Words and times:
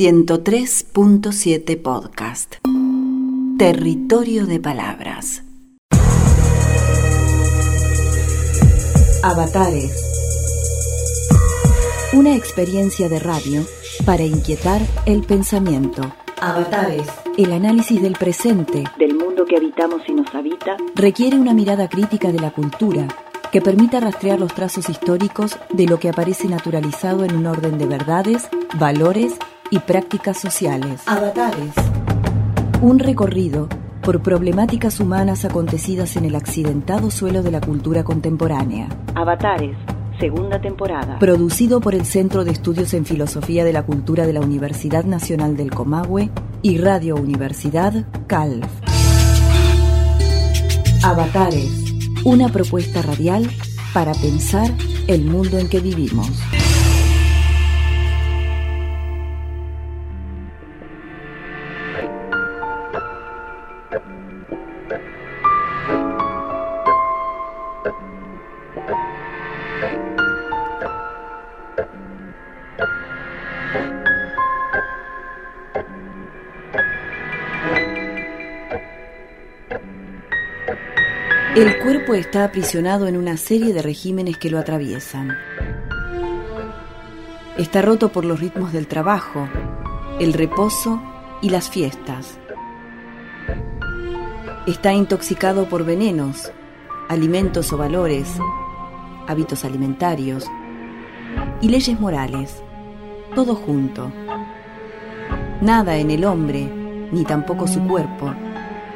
103.7 0.00 1.76
Podcast. 1.76 2.54
Territorio 3.58 4.46
de 4.46 4.58
Palabras. 4.58 5.42
Avatares. 9.22 10.02
Una 12.14 12.34
experiencia 12.34 13.10
de 13.10 13.18
radio 13.18 13.62
para 14.06 14.22
inquietar 14.22 14.80
el 15.04 15.22
pensamiento. 15.22 16.00
Avatares. 16.40 17.06
El 17.36 17.52
análisis 17.52 18.00
del 18.00 18.14
presente, 18.14 18.84
del 18.98 19.18
mundo 19.18 19.44
que 19.44 19.58
habitamos 19.58 20.00
y 20.08 20.14
nos 20.14 20.34
habita, 20.34 20.78
requiere 20.94 21.36
una 21.36 21.52
mirada 21.52 21.90
crítica 21.90 22.32
de 22.32 22.40
la 22.40 22.52
cultura 22.52 23.06
que 23.52 23.60
permita 23.60 24.00
rastrear 24.00 24.40
los 24.40 24.54
trazos 24.54 24.88
históricos 24.88 25.58
de 25.74 25.84
lo 25.84 25.98
que 25.98 26.08
aparece 26.08 26.48
naturalizado 26.48 27.26
en 27.26 27.36
un 27.36 27.44
orden 27.44 27.76
de 27.76 27.84
verdades, 27.84 28.48
valores 28.78 29.36
y 29.70 29.78
prácticas 29.78 30.38
sociales. 30.38 31.02
Avatares. 31.06 31.72
Un 32.82 32.98
recorrido 32.98 33.68
por 34.02 34.22
problemáticas 34.22 35.00
humanas 35.00 35.44
acontecidas 35.44 36.16
en 36.16 36.24
el 36.24 36.34
accidentado 36.34 37.10
suelo 37.10 37.42
de 37.42 37.50
la 37.50 37.60
cultura 37.60 38.02
contemporánea. 38.04 38.88
Avatares. 39.14 39.76
Segunda 40.18 40.60
temporada. 40.60 41.18
Producido 41.18 41.80
por 41.80 41.94
el 41.94 42.04
Centro 42.04 42.44
de 42.44 42.50
Estudios 42.50 42.92
en 42.92 43.06
Filosofía 43.06 43.64
de 43.64 43.72
la 43.72 43.84
Cultura 43.84 44.26
de 44.26 44.34
la 44.34 44.40
Universidad 44.40 45.04
Nacional 45.04 45.56
del 45.56 45.70
Comahue 45.70 46.30
y 46.60 46.78
Radio 46.78 47.16
Universidad 47.16 48.04
CALF. 48.26 48.68
Avatares. 51.02 51.70
Una 52.24 52.48
propuesta 52.48 53.00
radial 53.00 53.48
para 53.94 54.12
pensar 54.12 54.70
el 55.06 55.24
mundo 55.24 55.58
en 55.58 55.68
que 55.68 55.80
vivimos. 55.80 56.30
El 81.60 81.78
cuerpo 81.78 82.14
está 82.14 82.44
aprisionado 82.44 83.06
en 83.06 83.18
una 83.18 83.36
serie 83.36 83.74
de 83.74 83.82
regímenes 83.82 84.38
que 84.38 84.48
lo 84.48 84.58
atraviesan. 84.58 85.36
Está 87.58 87.82
roto 87.82 88.08
por 88.08 88.24
los 88.24 88.40
ritmos 88.40 88.72
del 88.72 88.86
trabajo, 88.86 89.46
el 90.18 90.32
reposo 90.32 91.02
y 91.42 91.50
las 91.50 91.68
fiestas. 91.68 92.38
Está 94.66 94.94
intoxicado 94.94 95.68
por 95.68 95.84
venenos, 95.84 96.50
alimentos 97.10 97.74
o 97.74 97.76
valores, 97.76 98.26
hábitos 99.28 99.62
alimentarios 99.66 100.46
y 101.60 101.68
leyes 101.68 102.00
morales, 102.00 102.62
todo 103.34 103.54
junto. 103.54 104.10
Nada 105.60 105.98
en 105.98 106.10
el 106.10 106.24
hombre, 106.24 106.72
ni 107.12 107.24
tampoco 107.24 107.68
su 107.68 107.86
cuerpo, 107.86 108.34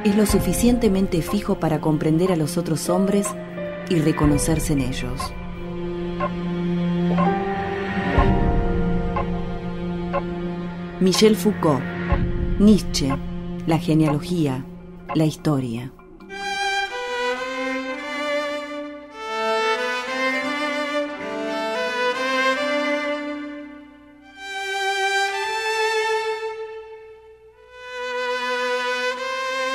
es 0.05 0.17
lo 0.17 0.27
suficientemente 0.27 1.23
fijo 1.23 1.59
para 1.59 1.81
comprender 1.81 2.31
a 2.31 2.37
los 2.37 2.59
otros 2.59 2.89
hombres 2.91 3.27
y 3.89 3.97
reconocerse 3.97 4.75
en 4.75 4.81
ellos. 4.81 5.21
Michel 11.01 11.37
Foucault, 11.37 11.83
Nietzsche, 12.59 13.09
la 13.67 13.79
genealogía, 13.79 14.65
la 15.15 15.25
historia. 15.25 15.93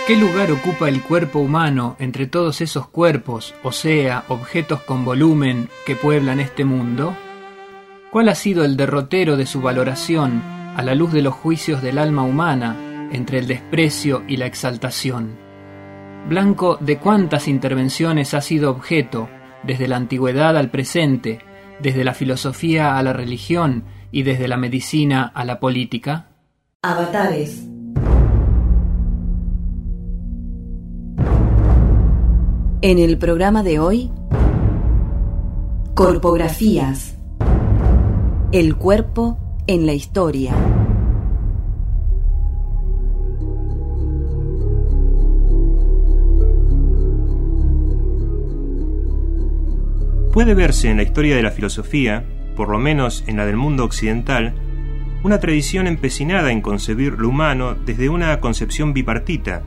¿Qué 0.10 0.16
lugar 0.16 0.52
ocupa 0.52 0.90
el 0.90 1.04
cuerpo 1.04 1.38
humano 1.38 1.96
entre 2.00 2.26
todos 2.26 2.62
esos 2.62 2.88
cuerpos, 2.88 3.54
o 3.62 3.72
sea, 3.72 4.24
objetos 4.28 4.82
con 4.82 5.06
volumen 5.06 5.70
que 5.86 5.96
pueblan 5.96 6.40
este 6.40 6.66
mundo? 6.66 7.16
¿Cuál 8.12 8.30
ha 8.30 8.34
sido 8.34 8.66
el 8.66 8.76
derrotero 8.76 9.38
de 9.38 9.46
su 9.46 9.62
valoración 9.62 10.42
a 10.76 10.82
la 10.82 10.96
luz 10.96 11.14
de 11.14 11.22
los 11.22 11.36
juicios 11.36 11.84
del 11.84 12.00
alma 12.00 12.24
humana 12.24 13.08
entre 13.12 13.38
el 13.38 13.46
desprecio 13.46 14.24
y 14.28 14.38
la 14.38 14.48
exaltación? 14.48 15.38
Blanco 16.28 16.78
de 16.82 16.98
cuántas 16.98 17.48
intervenciones 17.48 18.34
ha 18.34 18.42
sido 18.42 18.72
objeto, 18.72 19.30
desde 19.62 19.88
la 19.88 19.98
antigüedad 19.98 20.58
al 20.58 20.72
presente, 20.72 21.38
desde 21.84 22.04
la 22.04 22.16
filosofía 22.16 22.98
a 22.98 23.04
la 23.04 23.14
religión 23.14 23.84
y 24.12 24.24
desde 24.24 24.48
la 24.48 24.58
medicina 24.58 25.32
a 25.36 25.46
la 25.46 25.60
política? 25.60 26.30
En 32.82 32.98
el 32.98 33.18
programa 33.18 33.62
de 33.62 33.78
hoy, 33.78 34.10
Corpografías. 35.96 37.20
El 38.54 38.78
cuerpo 38.78 39.38
en 39.68 39.86
la 39.86 39.92
historia. 39.92 40.54
Puede 50.32 50.54
verse 50.54 50.90
en 50.90 50.96
la 50.96 51.04
historia 51.04 51.36
de 51.36 51.44
la 51.44 51.52
filosofía, 51.52 52.26
por 52.56 52.70
lo 52.70 52.80
menos 52.80 53.26
en 53.28 53.36
la 53.36 53.46
del 53.46 53.58
mundo 53.58 53.84
occidental, 53.84 54.56
una 55.26 55.42
tradición 55.42 55.86
empecinada 55.86 56.54
en 56.54 56.62
concebir 56.62 57.20
lo 57.20 57.28
humano 57.28 57.76
desde 57.76 58.08
una 58.08 58.40
concepción 58.40 58.94
bipartita, 58.94 59.64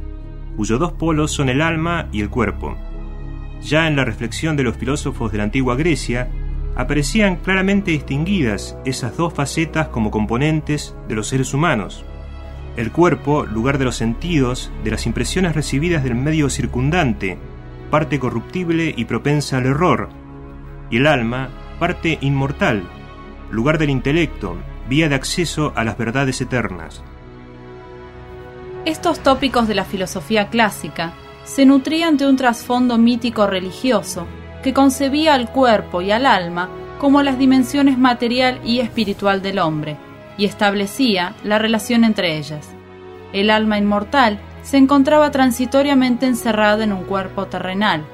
cuyos 0.56 0.80
dos 0.80 0.92
polos 0.92 1.30
son 1.30 1.50
el 1.50 1.60
alma 1.60 2.08
y 2.10 2.22
el 2.22 2.30
cuerpo 2.30 2.74
ya 3.62 3.86
en 3.86 3.96
la 3.96 4.04
reflexión 4.04 4.56
de 4.56 4.64
los 4.64 4.76
filósofos 4.76 5.32
de 5.32 5.38
la 5.38 5.44
antigua 5.44 5.76
Grecia, 5.76 6.28
aparecían 6.74 7.36
claramente 7.36 7.90
distinguidas 7.90 8.76
esas 8.84 9.16
dos 9.16 9.32
facetas 9.34 9.88
como 9.88 10.10
componentes 10.10 10.94
de 11.08 11.14
los 11.14 11.28
seres 11.28 11.54
humanos. 11.54 12.04
El 12.76 12.90
cuerpo, 12.90 13.44
lugar 13.44 13.78
de 13.78 13.84
los 13.84 13.96
sentidos, 13.96 14.70
de 14.82 14.90
las 14.90 15.06
impresiones 15.06 15.54
recibidas 15.54 16.02
del 16.02 16.14
medio 16.14 16.48
circundante, 16.48 17.38
parte 17.90 18.18
corruptible 18.18 18.94
y 18.96 19.04
propensa 19.04 19.58
al 19.58 19.66
error, 19.66 20.08
y 20.90 20.96
el 20.96 21.06
alma, 21.06 21.50
parte 21.78 22.18
inmortal, 22.22 22.82
lugar 23.50 23.76
del 23.78 23.90
intelecto, 23.90 24.56
vía 24.88 25.08
de 25.08 25.14
acceso 25.14 25.72
a 25.76 25.84
las 25.84 25.98
verdades 25.98 26.40
eternas. 26.40 27.02
Estos 28.86 29.20
tópicos 29.20 29.68
de 29.68 29.74
la 29.74 29.84
filosofía 29.84 30.48
clásica 30.48 31.12
se 31.44 31.66
nutrían 31.66 32.16
de 32.16 32.26
un 32.26 32.36
trasfondo 32.36 32.98
mítico 32.98 33.46
religioso 33.46 34.26
que 34.62 34.72
concebía 34.72 35.34
al 35.34 35.50
cuerpo 35.50 36.02
y 36.02 36.10
al 36.10 36.26
alma 36.26 36.68
como 36.98 37.22
las 37.22 37.38
dimensiones 37.38 37.98
material 37.98 38.60
y 38.64 38.78
espiritual 38.78 39.42
del 39.42 39.58
hombre, 39.58 39.96
y 40.38 40.44
establecía 40.44 41.34
la 41.42 41.58
relación 41.58 42.04
entre 42.04 42.38
ellas. 42.38 42.68
El 43.32 43.50
alma 43.50 43.76
inmortal 43.76 44.38
se 44.62 44.76
encontraba 44.76 45.30
transitoriamente 45.32 46.26
encerrada 46.26 46.84
en 46.84 46.92
un 46.92 47.02
cuerpo 47.02 47.46
terrenal. 47.46 48.04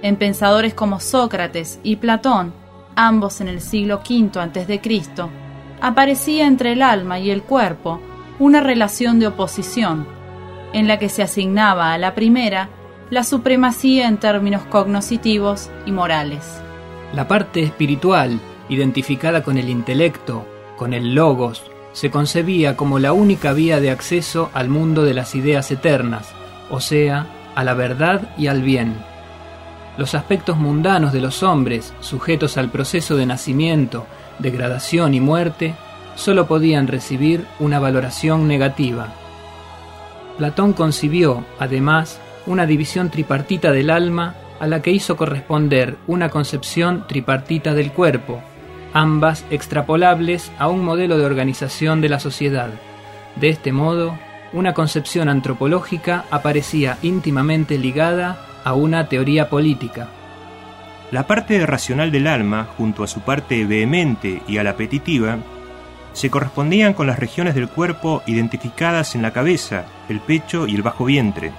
En 0.00 0.16
pensadores 0.16 0.72
como 0.72 0.98
Sócrates 0.98 1.78
y 1.82 1.96
Platón, 1.96 2.54
ambos 2.96 3.40
en 3.42 3.48
el 3.48 3.60
siglo 3.60 4.00
V 4.08 4.40
a.C., 4.40 4.80
aparecía 5.80 6.46
entre 6.46 6.72
el 6.72 6.80
alma 6.80 7.18
y 7.18 7.30
el 7.30 7.42
cuerpo 7.42 8.00
una 8.38 8.60
relación 8.60 9.18
de 9.20 9.26
oposición, 9.26 10.06
en 10.74 10.88
la 10.88 10.98
que 10.98 11.08
se 11.08 11.22
asignaba 11.22 11.94
a 11.94 11.98
la 11.98 12.14
primera 12.14 12.68
la 13.08 13.22
supremacía 13.22 14.08
en 14.08 14.18
términos 14.18 14.62
cognoscitivos 14.64 15.70
y 15.86 15.92
morales. 15.92 16.60
La 17.14 17.28
parte 17.28 17.62
espiritual, 17.62 18.40
identificada 18.68 19.42
con 19.42 19.56
el 19.56 19.68
intelecto, 19.68 20.46
con 20.76 20.92
el 20.92 21.14
logos, 21.14 21.62
se 21.92 22.10
concebía 22.10 22.76
como 22.76 22.98
la 22.98 23.12
única 23.12 23.52
vía 23.52 23.80
de 23.80 23.92
acceso 23.92 24.50
al 24.52 24.68
mundo 24.68 25.04
de 25.04 25.14
las 25.14 25.36
ideas 25.36 25.70
eternas, 25.70 26.32
o 26.70 26.80
sea, 26.80 27.26
a 27.54 27.62
la 27.62 27.74
verdad 27.74 28.34
y 28.36 28.48
al 28.48 28.62
bien. 28.62 28.96
Los 29.96 30.16
aspectos 30.16 30.56
mundanos 30.56 31.12
de 31.12 31.20
los 31.20 31.44
hombres, 31.44 31.94
sujetos 32.00 32.56
al 32.56 32.70
proceso 32.70 33.16
de 33.16 33.26
nacimiento, 33.26 34.06
degradación 34.40 35.14
y 35.14 35.20
muerte, 35.20 35.76
sólo 36.16 36.48
podían 36.48 36.88
recibir 36.88 37.46
una 37.60 37.78
valoración 37.78 38.48
negativa. 38.48 39.14
Platón 40.38 40.72
concibió, 40.72 41.44
además, 41.58 42.20
una 42.46 42.66
división 42.66 43.10
tripartita 43.10 43.72
del 43.72 43.90
alma 43.90 44.34
a 44.60 44.66
la 44.66 44.82
que 44.82 44.90
hizo 44.90 45.16
corresponder 45.16 45.96
una 46.06 46.30
concepción 46.30 47.06
tripartita 47.06 47.74
del 47.74 47.92
cuerpo, 47.92 48.42
ambas 48.92 49.44
extrapolables 49.50 50.50
a 50.58 50.68
un 50.68 50.84
modelo 50.84 51.18
de 51.18 51.26
organización 51.26 52.00
de 52.00 52.08
la 52.08 52.20
sociedad. 52.20 52.70
De 53.36 53.48
este 53.48 53.72
modo, 53.72 54.18
una 54.52 54.74
concepción 54.74 55.28
antropológica 55.28 56.24
aparecía 56.30 56.98
íntimamente 57.02 57.78
ligada 57.78 58.38
a 58.64 58.74
una 58.74 59.08
teoría 59.08 59.48
política. 59.48 60.08
La 61.10 61.26
parte 61.26 61.64
racional 61.66 62.10
del 62.10 62.26
alma, 62.26 62.68
junto 62.76 63.04
a 63.04 63.06
su 63.06 63.20
parte 63.20 63.64
vehemente 63.66 64.42
y 64.48 64.58
a 64.58 64.64
la 64.64 64.70
apetitiva, 64.70 65.38
se 66.14 66.30
correspondían 66.30 66.94
con 66.94 67.06
las 67.06 67.18
regiones 67.18 67.54
del 67.54 67.68
cuerpo 67.68 68.22
identificadas 68.26 69.14
en 69.14 69.20
la 69.20 69.32
cabeza, 69.32 69.84
el 70.08 70.20
pecho 70.20 70.66
y 70.66 70.74
el 70.74 70.82
bajo 70.82 71.04
vientre. 71.04 71.52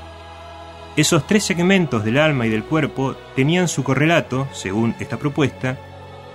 Esos 0.96 1.28
tres 1.28 1.44
segmentos 1.44 2.04
del 2.06 2.18
alma 2.18 2.48
y 2.48 2.50
del 2.50 2.64
cuerpo 2.64 3.16
tenían 3.36 3.68
su 3.68 3.84
correlato, 3.84 4.48
según 4.54 4.96
esta 5.00 5.18
propuesta, 5.18 5.78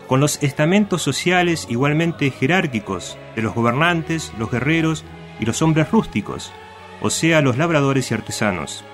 con 0.06 0.20
los 0.20 0.42
estamentos 0.42 1.02
sociales 1.02 1.66
igualmente 1.70 2.30
jerárquicos 2.30 3.16
de 3.34 3.42
los 3.42 3.54
gobernantes, 3.54 4.32
los 4.38 4.50
guerreros 4.50 5.04
y 5.38 5.46
los 5.46 5.62
hombres 5.62 5.90
rústicos, 5.90 6.52
o 7.00 7.08
sea, 7.08 7.40
los 7.40 7.56
labradores 7.56 8.10
y 8.10 8.14
artesanos. 8.14 8.84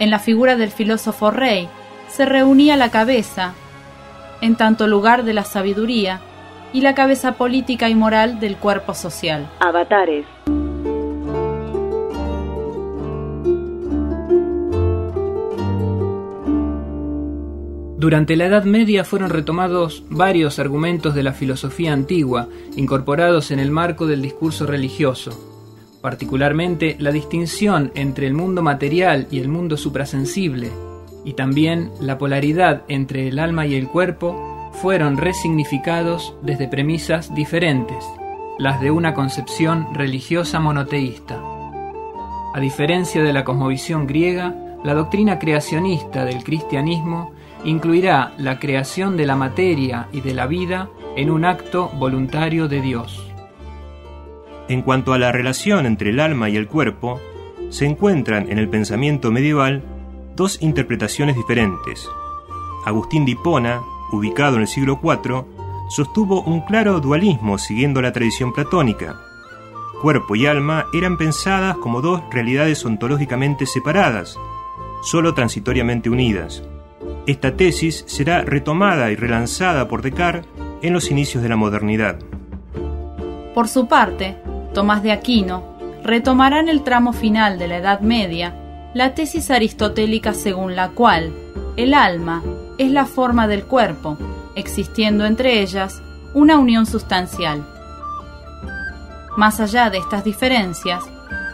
En 0.00 0.10
la 0.10 0.18
figura 0.18 0.56
del 0.56 0.72
filósofo 0.72 1.30
rey 1.30 1.68
se 2.08 2.26
reunía 2.26 2.76
la 2.76 2.90
cabeza, 2.90 3.54
en 4.40 4.56
tanto 4.56 4.88
lugar 4.88 5.22
de 5.22 5.34
la 5.34 5.44
sabiduría, 5.44 6.20
y 6.72 6.80
la 6.80 6.94
cabeza 6.94 7.32
política 7.32 7.88
y 7.88 7.94
moral 7.94 8.40
del 8.40 8.56
cuerpo 8.56 8.94
social. 8.94 9.48
Avatares. 9.60 10.26
Durante 18.02 18.34
la 18.34 18.46
Edad 18.46 18.64
Media 18.64 19.04
fueron 19.04 19.30
retomados 19.30 20.02
varios 20.10 20.58
argumentos 20.58 21.14
de 21.14 21.22
la 21.22 21.32
filosofía 21.32 21.92
antigua, 21.92 22.48
incorporados 22.74 23.52
en 23.52 23.60
el 23.60 23.70
marco 23.70 24.08
del 24.08 24.22
discurso 24.22 24.66
religioso. 24.66 25.30
Particularmente 26.00 26.96
la 26.98 27.12
distinción 27.12 27.92
entre 27.94 28.26
el 28.26 28.34
mundo 28.34 28.60
material 28.60 29.28
y 29.30 29.38
el 29.38 29.46
mundo 29.46 29.76
suprasensible, 29.76 30.72
y 31.24 31.34
también 31.34 31.92
la 32.00 32.18
polaridad 32.18 32.82
entre 32.88 33.28
el 33.28 33.38
alma 33.38 33.68
y 33.68 33.76
el 33.76 33.86
cuerpo, 33.86 34.51
fueron 34.72 35.16
resignificados 35.16 36.34
desde 36.42 36.68
premisas 36.68 37.34
diferentes, 37.34 38.04
las 38.58 38.80
de 38.80 38.90
una 38.90 39.14
concepción 39.14 39.94
religiosa 39.94 40.60
monoteísta. 40.60 41.40
A 42.54 42.60
diferencia 42.60 43.22
de 43.22 43.32
la 43.32 43.44
cosmovisión 43.44 44.06
griega, 44.06 44.54
la 44.84 44.94
doctrina 44.94 45.38
creacionista 45.38 46.24
del 46.24 46.42
cristianismo 46.42 47.32
incluirá 47.64 48.32
la 48.38 48.58
creación 48.58 49.16
de 49.16 49.26
la 49.26 49.36
materia 49.36 50.08
y 50.12 50.20
de 50.20 50.34
la 50.34 50.46
vida 50.46 50.88
en 51.16 51.30
un 51.30 51.44
acto 51.44 51.88
voluntario 51.98 52.68
de 52.68 52.80
Dios. 52.80 53.32
En 54.68 54.82
cuanto 54.82 55.12
a 55.12 55.18
la 55.18 55.32
relación 55.32 55.86
entre 55.86 56.10
el 56.10 56.20
alma 56.20 56.48
y 56.48 56.56
el 56.56 56.66
cuerpo, 56.66 57.20
se 57.68 57.86
encuentran 57.86 58.50
en 58.50 58.58
el 58.58 58.68
pensamiento 58.68 59.30
medieval 59.30 59.82
dos 60.34 60.60
interpretaciones 60.62 61.36
diferentes. 61.36 62.08
Agustín 62.84 63.24
de 63.24 63.32
Hipona, 63.32 63.80
ubicado 64.12 64.56
en 64.56 64.62
el 64.62 64.68
siglo 64.68 65.00
IV, 65.02 65.44
sostuvo 65.88 66.42
un 66.42 66.60
claro 66.60 67.00
dualismo 67.00 67.58
siguiendo 67.58 68.00
la 68.00 68.12
tradición 68.12 68.52
platónica. 68.52 69.16
Cuerpo 70.00 70.36
y 70.36 70.46
alma 70.46 70.86
eran 70.92 71.16
pensadas 71.16 71.76
como 71.76 72.00
dos 72.00 72.22
realidades 72.30 72.84
ontológicamente 72.84 73.66
separadas, 73.66 74.36
solo 75.02 75.34
transitoriamente 75.34 76.10
unidas. 76.10 76.62
Esta 77.26 77.56
tesis 77.56 78.04
será 78.06 78.42
retomada 78.42 79.10
y 79.10 79.16
relanzada 79.16 79.88
por 79.88 80.02
Descartes 80.02 80.48
en 80.82 80.92
los 80.92 81.10
inicios 81.10 81.42
de 81.42 81.48
la 81.48 81.56
modernidad. 81.56 82.18
Por 83.54 83.68
su 83.68 83.86
parte, 83.86 84.36
Tomás 84.74 85.02
de 85.02 85.12
Aquino 85.12 85.76
retomará 86.02 86.58
en 86.58 86.68
el 86.68 86.82
tramo 86.82 87.12
final 87.12 87.58
de 87.58 87.68
la 87.68 87.76
Edad 87.76 88.00
Media 88.00 88.56
la 88.94 89.14
tesis 89.14 89.50
aristotélica 89.50 90.34
según 90.34 90.74
la 90.74 90.88
cual 90.90 91.32
el 91.76 91.94
alma 91.94 92.42
es 92.78 92.90
la 92.90 93.06
forma 93.06 93.46
del 93.48 93.64
cuerpo, 93.64 94.16
existiendo 94.54 95.24
entre 95.24 95.60
ellas 95.60 96.02
una 96.34 96.58
unión 96.58 96.86
sustancial. 96.86 97.66
Más 99.36 99.60
allá 99.60 99.90
de 99.90 99.98
estas 99.98 100.24
diferencias, 100.24 101.04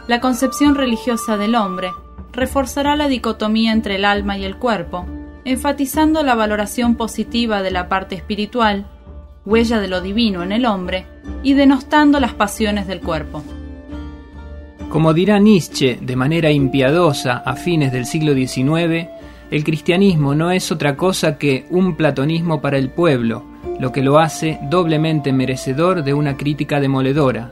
la 0.07 0.19
concepción 0.19 0.75
religiosa 0.75 1.37
del 1.37 1.55
hombre 1.55 1.91
reforzará 2.31 2.95
la 2.95 3.07
dicotomía 3.07 3.71
entre 3.71 3.95
el 3.95 4.05
alma 4.05 4.37
y 4.37 4.45
el 4.45 4.57
cuerpo 4.57 5.05
enfatizando 5.45 6.23
la 6.23 6.35
valoración 6.35 6.95
positiva 6.95 7.61
de 7.61 7.71
la 7.71 7.89
parte 7.89 8.15
espiritual, 8.15 8.85
huella 9.45 9.79
de 9.79 9.87
lo 9.87 10.01
divino 10.01 10.43
en 10.43 10.51
el 10.51 10.65
hombre, 10.65 11.05
y 11.43 11.53
denostando 11.53 12.19
las 12.19 12.33
pasiones 12.33 12.87
del 12.87 12.99
cuerpo. 12.99 13.43
Como 14.89 15.13
dirá 15.13 15.39
Nietzsche 15.39 15.97
de 16.01 16.15
manera 16.15 16.51
impiadosa 16.51 17.37
a 17.37 17.55
fines 17.55 17.91
del 17.91 18.05
siglo 18.05 18.33
XIX, 18.33 19.07
el 19.51 19.63
cristianismo 19.63 20.35
no 20.35 20.51
es 20.51 20.71
otra 20.71 20.95
cosa 20.95 21.37
que 21.37 21.65
un 21.71 21.95
platonismo 21.95 22.61
para 22.61 22.77
el 22.77 22.89
pueblo, 22.89 23.43
lo 23.79 23.91
que 23.91 24.03
lo 24.03 24.19
hace 24.19 24.59
doblemente 24.69 25.33
merecedor 25.33 26.03
de 26.03 26.13
una 26.13 26.37
crítica 26.37 26.79
demoledora. 26.79 27.51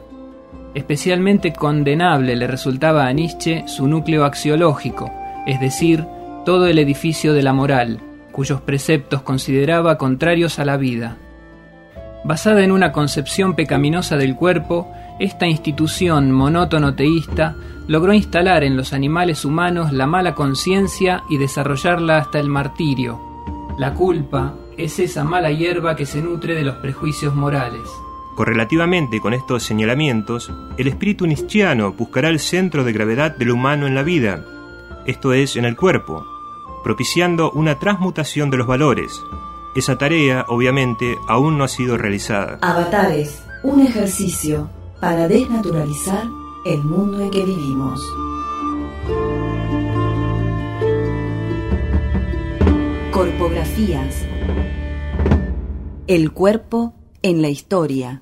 Especialmente 0.75 1.53
condenable 1.53 2.35
le 2.35 2.45
resultaba 2.45 3.07
a 3.07 3.13
Nietzsche 3.13 3.63
su 3.67 3.87
núcleo 3.87 4.25
axiológico, 4.25 5.11
es 5.47 5.59
decir, 5.59 6.05
todo 6.45 6.67
el 6.67 6.77
edificio 6.77 7.33
de 7.33 7.41
la 7.41 7.53
moral, 7.53 7.99
cuyos 8.31 8.61
preceptos 8.61 9.23
consideraba 9.23 9.97
contrarios 9.97 10.59
a 10.59 10.65
la 10.65 10.77
vida. 10.77 11.17
Basada 12.23 12.63
en 12.63 12.71
una 12.71 12.91
concepción 12.91 13.55
pecaminosa 13.55 14.17
del 14.17 14.35
cuerpo, 14.35 14.91
esta 15.19 15.47
institución 15.47 16.31
monótono 16.31 16.93
teísta 16.95 17.55
logró 17.87 18.13
instalar 18.13 18.63
en 18.63 18.77
los 18.77 18.93
animales 18.93 19.45
humanos 19.45 19.91
la 19.91 20.05
mala 20.05 20.35
conciencia 20.35 21.23
y 21.29 21.37
desarrollarla 21.37 22.17
hasta 22.17 22.39
el 22.39 22.49
martirio. 22.49 23.19
La 23.79 23.93
culpa 23.93 24.53
es 24.77 24.99
esa 24.99 25.23
mala 25.23 25.51
hierba 25.51 25.95
que 25.95 26.05
se 26.05 26.21
nutre 26.21 26.53
de 26.53 26.63
los 26.63 26.75
prejuicios 26.75 27.33
morales. 27.33 27.81
Correlativamente 28.35 29.19
con 29.19 29.33
estos 29.33 29.63
señalamientos, 29.63 30.51
el 30.77 30.87
espíritu 30.87 31.25
nietzscheano 31.25 31.93
buscará 31.93 32.29
el 32.29 32.39
centro 32.39 32.83
de 32.83 32.93
gravedad 32.93 33.35
del 33.35 33.51
humano 33.51 33.87
en 33.87 33.95
la 33.95 34.03
vida, 34.03 34.45
esto 35.07 35.33
es, 35.33 35.55
en 35.55 35.65
el 35.65 35.75
cuerpo, 35.75 36.23
propiciando 36.83 37.49
una 37.51 37.79
transmutación 37.79 38.51
de 38.51 38.57
los 38.57 38.67
valores. 38.67 39.19
Esa 39.75 39.97
tarea, 39.97 40.45
obviamente, 40.49 41.17
aún 41.27 41.57
no 41.57 41.63
ha 41.63 41.67
sido 41.67 41.97
realizada. 41.97 42.59
Avatares, 42.61 43.43
un 43.63 43.81
ejercicio 43.81 44.69
para 44.99 45.27
desnaturalizar 45.27 46.25
el 46.65 46.83
mundo 46.83 47.21
en 47.21 47.31
que 47.31 47.43
vivimos. 47.43 48.01
Corpografías. 53.11 54.25
El 56.07 56.31
cuerpo 56.31 56.93
en 57.21 57.41
la 57.41 57.49
historia. 57.49 58.21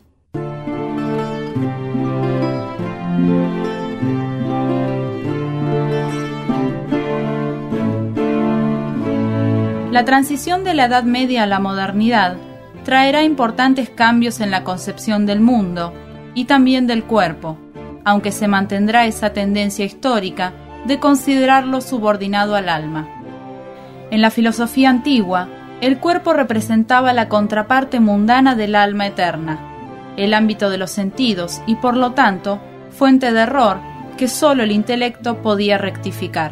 La 9.91 10.03
transición 10.03 10.65
de 10.65 10.73
la 10.73 10.85
Edad 10.85 11.03
Media 11.03 11.43
a 11.43 11.47
la 11.47 11.59
modernidad 11.59 12.35
traerá 12.83 13.23
importantes 13.23 13.89
cambios 13.89 14.41
en 14.41 14.51
la 14.51 14.65
concepción 14.65 15.25
del 15.25 15.39
mundo 15.39 15.93
y 16.35 16.45
también 16.45 16.85
del 16.85 17.03
cuerpo, 17.03 17.57
aunque 18.03 18.31
se 18.31 18.47
mantendrá 18.47 19.07
esa 19.07 19.33
tendencia 19.33 19.85
histórica 19.85 20.53
de 20.85 20.99
considerarlo 20.99 21.81
subordinado 21.81 22.55
al 22.55 22.69
alma. 22.69 23.07
En 24.11 24.21
la 24.21 24.29
filosofía 24.29 24.91
antigua, 24.91 25.47
el 25.81 25.97
cuerpo 25.97 26.33
representaba 26.33 27.11
la 27.13 27.27
contraparte 27.27 27.99
mundana 27.99 28.55
del 28.55 28.75
alma 28.75 29.07
eterna, 29.07 29.59
el 30.17 30.33
ámbito 30.33 30.69
de 30.69 30.77
los 30.77 30.91
sentidos 30.91 31.61
y 31.65 31.75
por 31.75 31.97
lo 31.97 32.11
tanto 32.11 32.61
fuente 32.91 33.33
de 33.33 33.41
error 33.41 33.77
que 34.17 34.27
sólo 34.27 34.63
el 34.63 34.71
intelecto 34.71 35.41
podía 35.41 35.77
rectificar. 35.77 36.51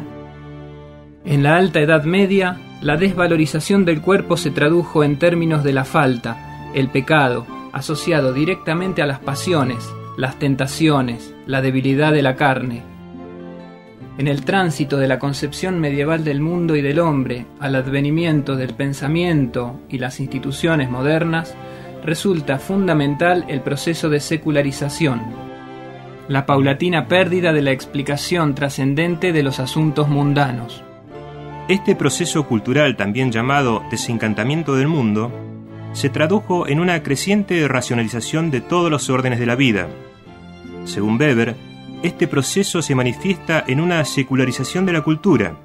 En 1.24 1.42
la 1.42 1.56
Alta 1.56 1.80
Edad 1.80 2.04
Media, 2.04 2.58
la 2.82 2.98
desvalorización 2.98 3.86
del 3.86 4.02
cuerpo 4.02 4.36
se 4.36 4.50
tradujo 4.50 5.04
en 5.04 5.18
términos 5.18 5.64
de 5.64 5.72
la 5.72 5.84
falta, 5.84 6.70
el 6.74 6.88
pecado, 6.88 7.46
asociado 7.74 8.32
directamente 8.32 9.02
a 9.02 9.06
las 9.06 9.18
pasiones, 9.18 9.92
las 10.16 10.38
tentaciones, 10.38 11.34
la 11.46 11.60
debilidad 11.60 12.12
de 12.12 12.22
la 12.22 12.36
carne. 12.36 12.82
En 14.16 14.28
el 14.28 14.44
tránsito 14.44 14.96
de 14.96 15.08
la 15.08 15.18
concepción 15.18 15.80
medieval 15.80 16.22
del 16.22 16.40
mundo 16.40 16.76
y 16.76 16.82
del 16.82 17.00
hombre 17.00 17.46
al 17.58 17.74
advenimiento 17.74 18.54
del 18.54 18.74
pensamiento 18.74 19.80
y 19.88 19.98
las 19.98 20.20
instituciones 20.20 20.88
modernas, 20.88 21.56
resulta 22.04 22.58
fundamental 22.58 23.44
el 23.48 23.60
proceso 23.60 24.08
de 24.08 24.20
secularización, 24.20 25.20
la 26.28 26.46
paulatina 26.46 27.08
pérdida 27.08 27.52
de 27.52 27.62
la 27.62 27.72
explicación 27.72 28.54
trascendente 28.54 29.32
de 29.32 29.42
los 29.42 29.58
asuntos 29.58 30.08
mundanos. 30.08 30.84
Este 31.68 31.96
proceso 31.96 32.46
cultural, 32.46 32.96
también 32.96 33.32
llamado 33.32 33.82
desencantamiento 33.90 34.76
del 34.76 34.86
mundo, 34.86 35.32
se 35.94 36.10
tradujo 36.10 36.68
en 36.68 36.80
una 36.80 37.02
creciente 37.02 37.66
racionalización 37.68 38.50
de 38.50 38.60
todos 38.60 38.90
los 38.90 39.08
órdenes 39.08 39.38
de 39.38 39.46
la 39.46 39.54
vida. 39.54 39.88
Según 40.84 41.18
Weber, 41.18 41.56
este 42.02 42.28
proceso 42.28 42.82
se 42.82 42.94
manifiesta 42.94 43.64
en 43.66 43.80
una 43.80 44.04
secularización 44.04 44.84
de 44.84 44.92
la 44.92 45.02
cultura, 45.02 45.56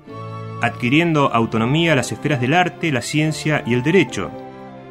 adquiriendo 0.62 1.34
autonomía 1.34 1.96
las 1.96 2.12
esferas 2.12 2.40
del 2.40 2.54
arte, 2.54 2.92
la 2.92 3.02
ciencia 3.02 3.64
y 3.66 3.74
el 3.74 3.84
derecho, 3.84 4.32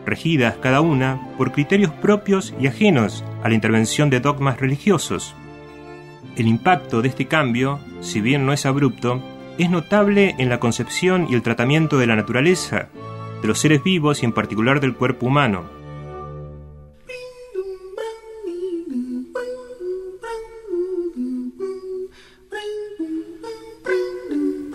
regidas 0.05 0.57
cada 0.57 0.81
una 0.81 1.29
por 1.39 1.53
criterios 1.53 1.93
propios 1.93 2.53
y 2.61 2.67
ajenos 2.67 3.25
a 3.43 3.49
la 3.49 3.55
intervención 3.55 4.11
de 4.11 4.21
dogmas 4.21 4.59
religiosos. 4.59 5.35
El 6.37 6.49
impacto 6.49 7.01
de 7.01 7.09
este 7.09 7.27
cambio, 7.27 7.79
si 8.01 8.21
bien 8.21 8.45
no 8.45 8.53
es 8.53 8.67
abrupto, 8.67 9.23
es 9.57 9.71
notable 9.71 10.35
en 10.39 10.49
la 10.49 10.61
concepción 10.61 11.27
y 11.31 11.35
el 11.35 11.43
tratamiento 11.43 11.99
de 11.99 12.07
la 12.07 12.17
naturaleza, 12.17 12.89
de 13.41 13.49
los 13.49 13.59
seres 13.59 13.83
vivos 13.83 14.23
y 14.23 14.27
en 14.27 14.33
particular 14.33 14.81
del 14.81 14.95
cuerpo 14.95 15.27
humano. 15.27 15.65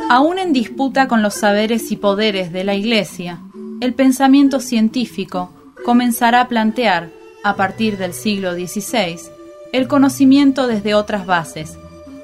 Aún 0.09 0.37
en 0.37 0.53
disputa 0.53 1.07
con 1.07 1.23
los 1.23 1.33
saberes 1.33 1.91
y 1.91 1.95
poderes 1.95 2.53
de 2.53 2.63
la 2.63 2.75
Iglesia, 2.75 3.41
el 3.81 3.93
pensamiento 3.95 4.59
científico 4.59 5.51
comenzará 5.83 6.41
a 6.41 6.47
plantear, 6.47 7.09
a 7.43 7.55
partir 7.55 7.97
del 7.97 8.13
siglo 8.13 8.53
XVI, 8.53 9.19
el 9.73 9.87
conocimiento 9.87 10.67
desde 10.67 10.93
otras 10.93 11.25
bases, 11.25 11.77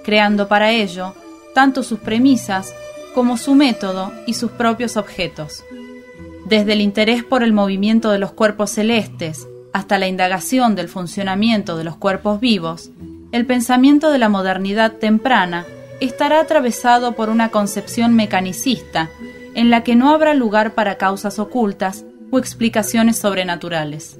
creando 0.03 0.48
para 0.48 0.72
ello 0.72 1.13
tanto 1.53 1.84
sus 1.84 2.00
premisas 2.00 2.74
como 3.13 3.38
su 3.38 3.55
método 3.55 4.13
y 4.27 4.36
sus 4.36 4.51
propios 4.51 4.96
objetos. 4.96 5.63
Desde 6.50 6.74
el 6.74 6.82
interés 6.82 7.24
por 7.24 7.44
el 7.44 7.53
movimiento 7.53 8.10
de 8.10 8.18
los 8.18 8.32
cuerpos 8.32 8.72
celestes 8.72 9.48
hasta 9.72 10.00
la 10.00 10.08
indagación 10.08 10.74
del 10.74 10.89
funcionamiento 10.89 11.77
de 11.77 11.84
los 11.84 11.96
cuerpos 11.96 12.39
vivos, 12.39 12.89
el 13.32 13.46
pensamiento 13.46 14.10
de 14.10 14.18
la 14.18 14.29
modernidad 14.29 14.94
temprana 14.94 15.68
estará 16.00 16.39
atravesado 16.39 17.12
por 17.12 17.29
una 17.29 17.50
concepción 17.50 18.15
mecanicista 18.15 19.12
en 19.53 19.70
la 19.70 19.84
que 19.84 19.96
no 19.96 20.10
habrá 20.10 20.34
lugar 20.34 20.74
para 20.74 20.98
causas 20.98 21.38
ocultas 21.38 22.03
o 22.32 22.39
explicaciones 22.39 23.20
sobrenaturales. 23.20 24.20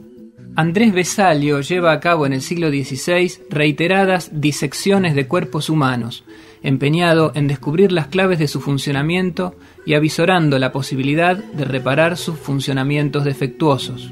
Andrés 0.56 0.94
Besalio 0.94 1.62
lleva 1.62 1.92
a 1.92 2.00
cabo 2.00 2.26
en 2.26 2.34
el 2.34 2.42
siglo 2.42 2.70
XVI 2.70 3.32
reiteradas 3.50 4.30
disecciones 4.42 5.16
de 5.16 5.28
cuerpos 5.28 5.70
humanos, 5.70 6.26
empeñado 6.64 7.32
en 7.36 7.48
descubrir 7.48 7.92
las 7.92 8.08
claves 8.08 8.40
de 8.40 8.48
su 8.48 8.60
funcionamiento 8.60 9.56
y 9.86 9.94
avisorando 9.94 10.60
la 10.60 10.72
posibilidad 10.72 11.38
de 11.38 11.66
reparar 11.66 12.18
sus 12.18 12.38
funcionamientos 12.38 13.24
defectuosos. 13.24 14.12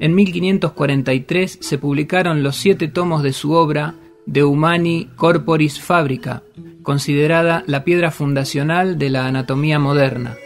En 0.00 0.14
1543 0.14 1.58
se 1.60 1.78
publicaron 1.78 2.42
los 2.42 2.56
siete 2.56 2.88
tomos 2.88 3.22
de 3.22 3.32
su 3.32 3.52
obra 3.52 3.94
De 4.26 4.44
Humani 4.44 5.08
Corporis 5.16 5.80
Fabrica, 5.80 6.42
considerada 6.82 7.64
la 7.66 7.84
piedra 7.84 8.10
fundacional 8.10 8.98
de 8.98 9.08
la 9.10 9.26
anatomía 9.26 9.78
moderna. 9.78 10.36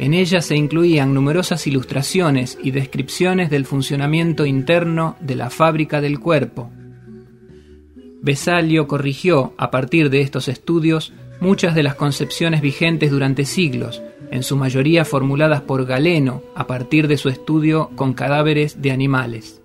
En 0.00 0.14
ella 0.14 0.40
se 0.40 0.56
incluían 0.56 1.12
numerosas 1.12 1.66
ilustraciones 1.66 2.56
y 2.62 2.70
descripciones 2.70 3.50
del 3.50 3.66
funcionamiento 3.66 4.46
interno 4.46 5.14
de 5.20 5.34
la 5.34 5.50
fábrica 5.50 6.00
del 6.00 6.18
cuerpo. 6.18 6.70
Besalio 8.22 8.86
corrigió, 8.86 9.52
a 9.58 9.70
partir 9.70 10.08
de 10.08 10.22
estos 10.22 10.48
estudios, 10.48 11.12
muchas 11.38 11.74
de 11.74 11.82
las 11.82 11.96
concepciones 11.96 12.62
vigentes 12.62 13.10
durante 13.10 13.44
siglos, 13.44 14.02
en 14.30 14.42
su 14.42 14.56
mayoría 14.56 15.04
formuladas 15.04 15.60
por 15.60 15.84
Galeno 15.84 16.42
a 16.54 16.66
partir 16.66 17.06
de 17.06 17.18
su 17.18 17.28
estudio 17.28 17.90
con 17.94 18.14
cadáveres 18.14 18.80
de 18.80 18.92
animales. 18.92 19.60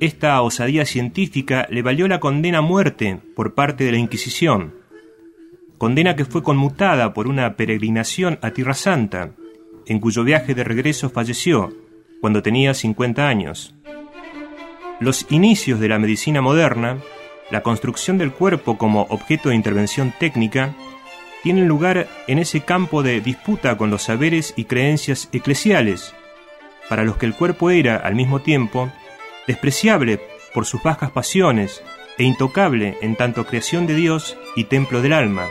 Esta 0.00 0.40
osadía 0.40 0.86
científica 0.86 1.66
le 1.70 1.82
valió 1.82 2.08
la 2.08 2.18
condena 2.18 2.58
a 2.58 2.62
muerte 2.62 3.20
por 3.34 3.52
parte 3.52 3.84
de 3.84 3.92
la 3.92 3.98
Inquisición, 3.98 4.72
condena 5.78 6.16
que 6.16 6.24
fue 6.24 6.42
conmutada 6.42 7.12
por 7.12 7.26
una 7.26 7.56
peregrinación 7.56 8.38
a 8.42 8.50
Tierra 8.50 8.74
Santa, 8.74 9.32
en 9.86 10.00
cuyo 10.00 10.24
viaje 10.24 10.54
de 10.54 10.64
regreso 10.64 11.10
falleció 11.10 11.72
cuando 12.20 12.42
tenía 12.42 12.74
50 12.74 13.28
años. 13.28 13.74
Los 15.00 15.26
inicios 15.30 15.78
de 15.78 15.88
la 15.88 15.98
medicina 15.98 16.40
moderna, 16.40 16.98
la 17.50 17.62
construcción 17.62 18.18
del 18.18 18.32
cuerpo 18.32 18.78
como 18.78 19.02
objeto 19.10 19.50
de 19.50 19.54
intervención 19.54 20.12
técnica, 20.18 20.74
tienen 21.42 21.68
lugar 21.68 22.08
en 22.26 22.38
ese 22.38 22.62
campo 22.62 23.02
de 23.02 23.20
disputa 23.20 23.76
con 23.76 23.90
los 23.90 24.02
saberes 24.02 24.54
y 24.56 24.64
creencias 24.64 25.28
eclesiales, 25.32 26.14
para 26.88 27.04
los 27.04 27.18
que 27.18 27.26
el 27.26 27.34
cuerpo 27.34 27.70
era, 27.70 27.96
al 27.96 28.14
mismo 28.14 28.40
tiempo, 28.40 28.90
despreciable 29.46 30.20
por 30.54 30.64
sus 30.64 30.82
bajas 30.82 31.10
pasiones 31.10 31.82
e 32.18 32.24
intocable 32.24 32.98
en 33.00 33.16
tanto 33.16 33.46
creación 33.46 33.86
de 33.86 33.94
Dios 33.94 34.36
y 34.54 34.64
templo 34.64 35.00
del 35.02 35.12
alma. 35.12 35.46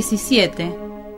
XVII, 0.02 0.74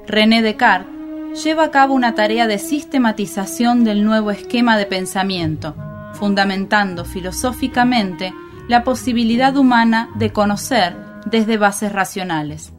René 0.07 0.41
Descartes 0.41 1.43
lleva 1.43 1.65
a 1.65 1.71
cabo 1.71 1.95
una 1.95 2.15
tarea 2.15 2.47
de 2.47 2.59
sistematización 2.59 3.83
del 3.85 4.05
nuevo 4.05 4.31
esquema 4.31 4.77
de 4.77 4.87
pensamiento, 4.87 5.75
fundamentando 6.15 7.05
filosóficamente 7.05 8.33
la 8.69 8.85
posibilidad 8.85 9.57
humana 9.57 10.11
de 10.15 10.33
conocer 10.33 10.97
desde 11.27 11.59
bases 11.59 11.93
racionales. 11.93 12.73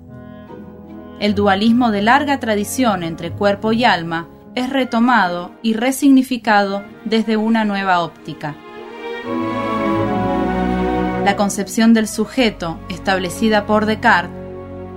El 1.19 1.35
dualismo 1.35 1.91
de 1.91 2.01
larga 2.01 2.39
tradición 2.39 3.03
entre 3.03 3.31
cuerpo 3.31 3.73
y 3.73 3.83
alma 3.83 4.27
es 4.55 4.69
retomado 4.69 5.51
y 5.61 5.73
resignificado 5.73 6.83
desde 7.03 7.35
una 7.35 7.65
nueva 7.65 7.99
óptica. 7.99 8.55
La 11.25 11.35
concepción 11.35 11.93
del 11.93 12.07
sujeto 12.07 12.79
establecida 12.89 13.65
por 13.65 13.85
Descartes 13.85 14.38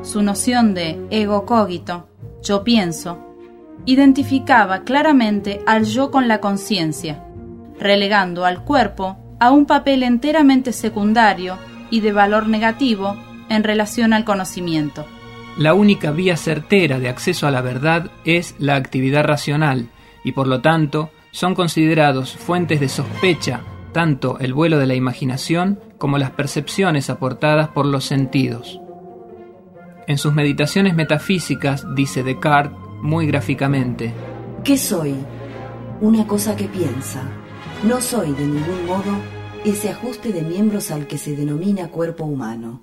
su 0.03 0.23
noción 0.23 0.75
de 0.75 1.01
ego 1.11 1.47
cogito, 1.47 2.09
yo 2.43 2.65
pienso, 2.65 3.19
identificaba 3.87 4.83
claramente 4.83 5.61
al 5.67 5.85
yo 5.85 6.11
con 6.11 6.29
la 6.29 6.41
conciencia, 6.41 7.25
relegando 7.79 8.45
al 8.45 8.65
cuerpo 8.65 9.17
a 9.41 9.51
un 9.51 9.67
papel 9.67 10.03
enteramente 10.03 10.73
secundario 10.73 11.57
y 11.91 12.01
de 12.01 12.13
valor 12.13 12.49
negativo 12.49 13.17
en 13.49 13.65
relación 13.65 14.13
al 14.13 14.25
conocimiento. 14.25 15.05
La 15.59 15.75
única 15.75 16.11
vía 16.11 16.37
certera 16.37 16.99
de 16.99 17.09
acceso 17.09 17.47
a 17.47 17.51
la 17.51 17.61
verdad 17.61 18.11
es 18.25 18.55
la 18.59 18.77
actividad 18.77 19.25
racional 19.25 19.89
y 20.25 20.33
por 20.33 20.47
lo 20.47 20.61
tanto 20.61 21.11
son 21.31 21.55
considerados 21.55 22.35
fuentes 22.35 22.81
de 22.81 22.89
sospecha 22.89 23.63
tanto 23.93 24.39
el 24.41 24.55
vuelo 24.55 24.79
de 24.79 24.87
la 24.87 24.95
imaginación 24.95 25.79
como 25.99 26.19
las 26.19 26.31
percepciones 26.31 27.11
aportadas 27.11 27.69
por 27.69 27.87
los 27.87 28.05
sentidos. 28.05 28.81
En 30.07 30.19
sus 30.19 30.33
meditaciones 30.33 30.95
metafísicas 30.95 31.87
dice 31.95 32.23
Descartes 32.23 32.79
muy 33.01 33.27
gráficamente, 33.27 34.13
¿Qué 34.65 34.79
soy? 34.79 35.15
Una 36.01 36.27
cosa 36.27 36.55
que 36.55 36.67
piensa. 36.67 37.23
No 37.83 38.01
soy 38.01 38.33
de 38.33 38.47
ningún 38.47 38.87
modo 38.87 39.17
ese 39.65 39.91
ajuste 39.91 40.33
de 40.33 40.43
miembros 40.43 40.93
al 40.93 41.09
que 41.09 41.19
se 41.19 41.35
denomina 41.35 41.89
cuerpo 41.89 42.25
humano. 42.25 42.81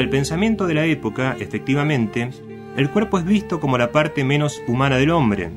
El 0.00 0.04
el 0.04 0.10
pensamiento 0.10 0.66
de 0.66 0.74
la 0.74 0.84
época, 0.84 1.36
efectivamente, 1.38 2.30
el 2.76 2.90
cuerpo 2.90 3.18
es 3.18 3.24
visto 3.24 3.60
como 3.60 3.78
la 3.78 3.92
parte 3.92 4.24
menos 4.24 4.62
humana 4.66 4.96
del 4.96 5.10
hombre. 5.10 5.50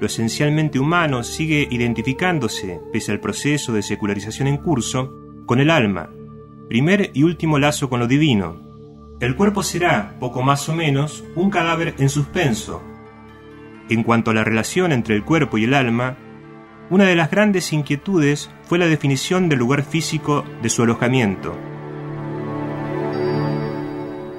Lo 0.00 0.06
esencialmente 0.06 0.78
humano 0.78 1.24
sigue 1.24 1.66
identificándose, 1.70 2.80
pese 2.92 3.12
al 3.12 3.20
proceso 3.20 3.72
de 3.72 3.82
secularización 3.82 4.48
en 4.48 4.58
curso, 4.58 5.14
con 5.46 5.60
el 5.60 5.70
alma, 5.70 6.10
primer 6.68 7.10
y 7.14 7.22
último 7.24 7.58
lazo 7.58 7.88
con 7.88 8.00
lo 8.00 8.06
divino. 8.06 8.60
El 9.20 9.34
cuerpo 9.34 9.62
será, 9.62 10.14
poco 10.20 10.42
más 10.42 10.68
o 10.68 10.74
menos, 10.74 11.24
un 11.34 11.50
cadáver 11.50 11.94
en 11.98 12.08
suspenso. 12.08 12.82
En 13.88 14.02
cuanto 14.02 14.30
a 14.30 14.34
la 14.34 14.44
relación 14.44 14.92
entre 14.92 15.16
el 15.16 15.24
cuerpo 15.24 15.58
y 15.58 15.64
el 15.64 15.74
alma, 15.74 16.16
una 16.90 17.04
de 17.04 17.16
las 17.16 17.30
grandes 17.30 17.72
inquietudes 17.72 18.50
fue 18.62 18.78
la 18.78 18.86
definición 18.86 19.48
del 19.48 19.58
lugar 19.58 19.82
físico 19.82 20.44
de 20.62 20.68
su 20.68 20.82
alojamiento. 20.82 21.58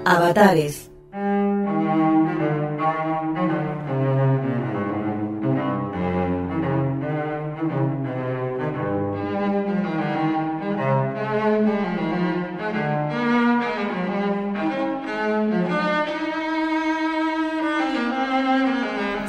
Avatares. 0.06 0.90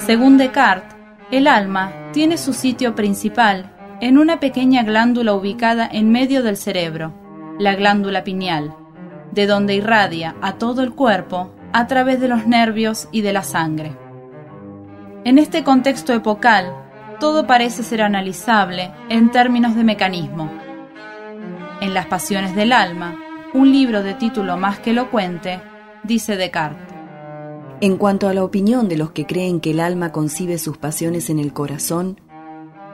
Según 0.06 0.38
Descartes, 0.38 0.96
el 1.30 1.46
alma 1.46 1.92
tiene 2.12 2.36
su 2.36 2.52
sitio 2.52 2.96
principal 2.96 3.70
en 4.00 4.18
una 4.18 4.40
pequeña 4.40 4.82
glándula 4.82 5.34
ubicada 5.34 5.88
en 5.90 6.10
medio 6.10 6.42
del 6.42 6.56
cerebro, 6.56 7.14
la 7.58 7.76
glándula 7.76 8.24
pineal, 8.24 8.74
de 9.32 9.46
donde 9.46 9.74
irradia 9.74 10.36
a 10.42 10.54
todo 10.54 10.82
el 10.82 10.92
cuerpo 10.92 11.50
a 11.72 11.86
través 11.86 12.20
de 12.20 12.28
los 12.28 12.46
nervios 12.46 13.08
y 13.12 13.22
de 13.22 13.32
la 13.32 13.42
sangre. 13.42 13.96
En 15.24 15.38
este 15.38 15.64
contexto 15.64 16.12
epocal, 16.12 16.74
todo 17.20 17.46
parece 17.46 17.82
ser 17.82 18.02
analizable 18.02 18.90
en 19.08 19.30
términos 19.30 19.76
de 19.76 19.84
mecanismo. 19.84 20.50
En 21.80 21.94
Las 21.94 22.06
Pasiones 22.06 22.56
del 22.56 22.72
Alma, 22.72 23.16
un 23.52 23.70
libro 23.70 24.02
de 24.02 24.14
título 24.14 24.56
más 24.56 24.78
que 24.78 24.90
elocuente, 24.90 25.60
dice 26.02 26.36
Descartes. 26.36 26.94
En 27.82 27.96
cuanto 27.96 28.28
a 28.28 28.34
la 28.34 28.44
opinión 28.44 28.88
de 28.88 28.96
los 28.96 29.12
que 29.12 29.26
creen 29.26 29.60
que 29.60 29.70
el 29.70 29.80
alma 29.80 30.12
concibe 30.12 30.58
sus 30.58 30.76
pasiones 30.76 31.30
en 31.30 31.38
el 31.38 31.52
corazón, 31.52 32.20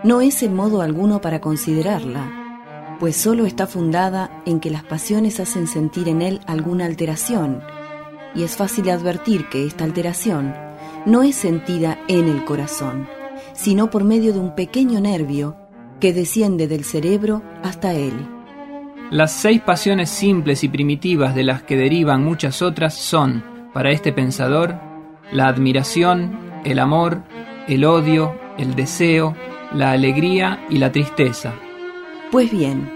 no 0.04 0.20
es 0.20 0.42
en 0.42 0.54
modo 0.54 0.82
alguno 0.82 1.20
para 1.20 1.40
considerarla, 1.40 2.45
pues 2.98 3.16
solo 3.16 3.46
está 3.46 3.66
fundada 3.66 4.42
en 4.46 4.60
que 4.60 4.70
las 4.70 4.84
pasiones 4.84 5.40
hacen 5.40 5.66
sentir 5.66 6.08
en 6.08 6.22
él 6.22 6.40
alguna 6.46 6.86
alteración, 6.86 7.62
y 8.34 8.42
es 8.42 8.56
fácil 8.56 8.90
advertir 8.90 9.48
que 9.48 9.66
esta 9.66 9.84
alteración 9.84 10.54
no 11.04 11.22
es 11.22 11.36
sentida 11.36 11.98
en 12.08 12.28
el 12.28 12.44
corazón, 12.44 13.08
sino 13.52 13.90
por 13.90 14.04
medio 14.04 14.32
de 14.32 14.40
un 14.40 14.54
pequeño 14.54 15.00
nervio 15.00 15.56
que 16.00 16.12
desciende 16.12 16.68
del 16.68 16.84
cerebro 16.84 17.42
hasta 17.62 17.94
él. 17.94 18.14
Las 19.10 19.32
seis 19.32 19.60
pasiones 19.60 20.10
simples 20.10 20.64
y 20.64 20.68
primitivas 20.68 21.34
de 21.34 21.44
las 21.44 21.62
que 21.62 21.76
derivan 21.76 22.24
muchas 22.24 22.60
otras 22.60 22.94
son 22.94 23.44
para 23.72 23.90
este 23.90 24.12
pensador, 24.12 24.74
la 25.32 25.46
admiración, 25.46 26.38
el 26.64 26.78
amor, 26.78 27.22
el 27.68 27.84
odio, 27.84 28.34
el 28.58 28.74
deseo, 28.74 29.36
la 29.72 29.92
alegría 29.92 30.64
y 30.70 30.78
la 30.78 30.90
tristeza. 30.90 31.54
Pues 32.36 32.50
bien, 32.50 32.92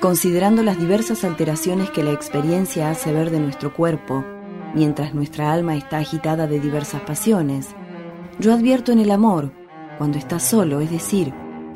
considerando 0.00 0.64
las 0.64 0.76
diversas 0.76 1.22
alteraciones 1.22 1.88
que 1.90 2.02
la 2.02 2.10
experiencia 2.10 2.90
hace 2.90 3.12
ver 3.12 3.30
de 3.30 3.38
nuestro 3.38 3.72
cuerpo, 3.72 4.24
mientras 4.74 5.14
nuestra 5.14 5.52
alma 5.52 5.76
está 5.76 5.98
agitada 5.98 6.48
de 6.48 6.58
diversas 6.58 7.02
pasiones, 7.02 7.68
yo 8.40 8.52
advierto 8.52 8.90
en 8.90 8.98
el 8.98 9.12
amor, 9.12 9.52
cuando 9.98 10.18
está 10.18 10.40
solo, 10.40 10.80
es 10.80 10.90
decir, 10.90 11.32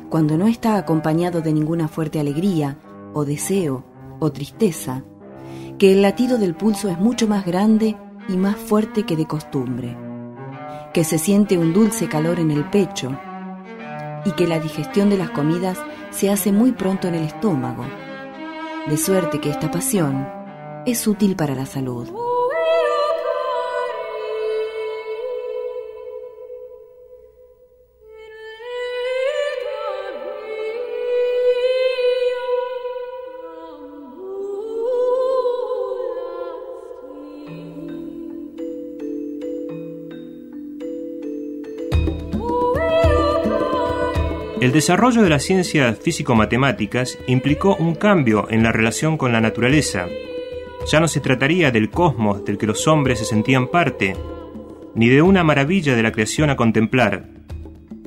cuando 0.09 0.37
no 0.37 0.47
está 0.47 0.75
acompañado 0.75 1.39
de 1.39 1.53
ninguna 1.53 1.87
fuerte 1.87 2.19
alegría, 2.19 2.77
o 3.13 3.23
deseo, 3.23 3.85
o 4.19 4.33
tristeza, 4.33 5.05
que 5.77 5.93
el 5.93 6.01
latido 6.01 6.37
del 6.37 6.55
pulso 6.55 6.89
es 6.89 6.99
mucho 6.99 7.25
más 7.25 7.45
grande 7.45 7.95
y 8.27 8.35
más 8.35 8.57
fuerte 8.57 9.03
que 9.03 9.15
de 9.15 9.27
costumbre, 9.27 9.97
que 10.93 11.05
se 11.05 11.19
siente 11.19 11.57
un 11.57 11.71
dulce 11.71 12.09
calor 12.09 12.37
en 12.37 12.51
el 12.51 12.65
pecho 12.65 13.17
y 14.25 14.33
que 14.33 14.45
la 14.45 14.59
digestión 14.59 15.09
de 15.09 15.17
las 15.17 15.29
comidas 15.29 15.79
se 16.11 16.29
hace 16.29 16.51
muy 16.51 16.73
pronto 16.73 17.07
en 17.07 17.15
el 17.15 17.23
estómago, 17.23 17.85
de 18.87 18.97
suerte 18.97 19.39
que 19.39 19.49
esta 19.49 19.71
pasión 19.71 20.27
es 20.85 21.07
útil 21.07 21.35
para 21.35 21.55
la 21.55 21.65
salud. 21.65 22.09
El 44.61 44.71
desarrollo 44.71 45.23
de 45.23 45.29
las 45.29 45.41
ciencias 45.41 45.97
físico-matemáticas 45.97 47.17
implicó 47.25 47.75
un 47.77 47.95
cambio 47.95 48.45
en 48.51 48.61
la 48.61 48.71
relación 48.71 49.17
con 49.17 49.31
la 49.31 49.41
naturaleza. 49.41 50.05
Ya 50.91 50.99
no 50.99 51.07
se 51.07 51.19
trataría 51.19 51.71
del 51.71 51.89
cosmos 51.89 52.45
del 52.45 52.59
que 52.59 52.67
los 52.67 52.87
hombres 52.87 53.17
se 53.17 53.25
sentían 53.25 53.69
parte, 53.69 54.15
ni 54.93 55.09
de 55.09 55.23
una 55.23 55.43
maravilla 55.43 55.95
de 55.95 56.03
la 56.03 56.11
creación 56.11 56.51
a 56.51 56.55
contemplar, 56.55 57.25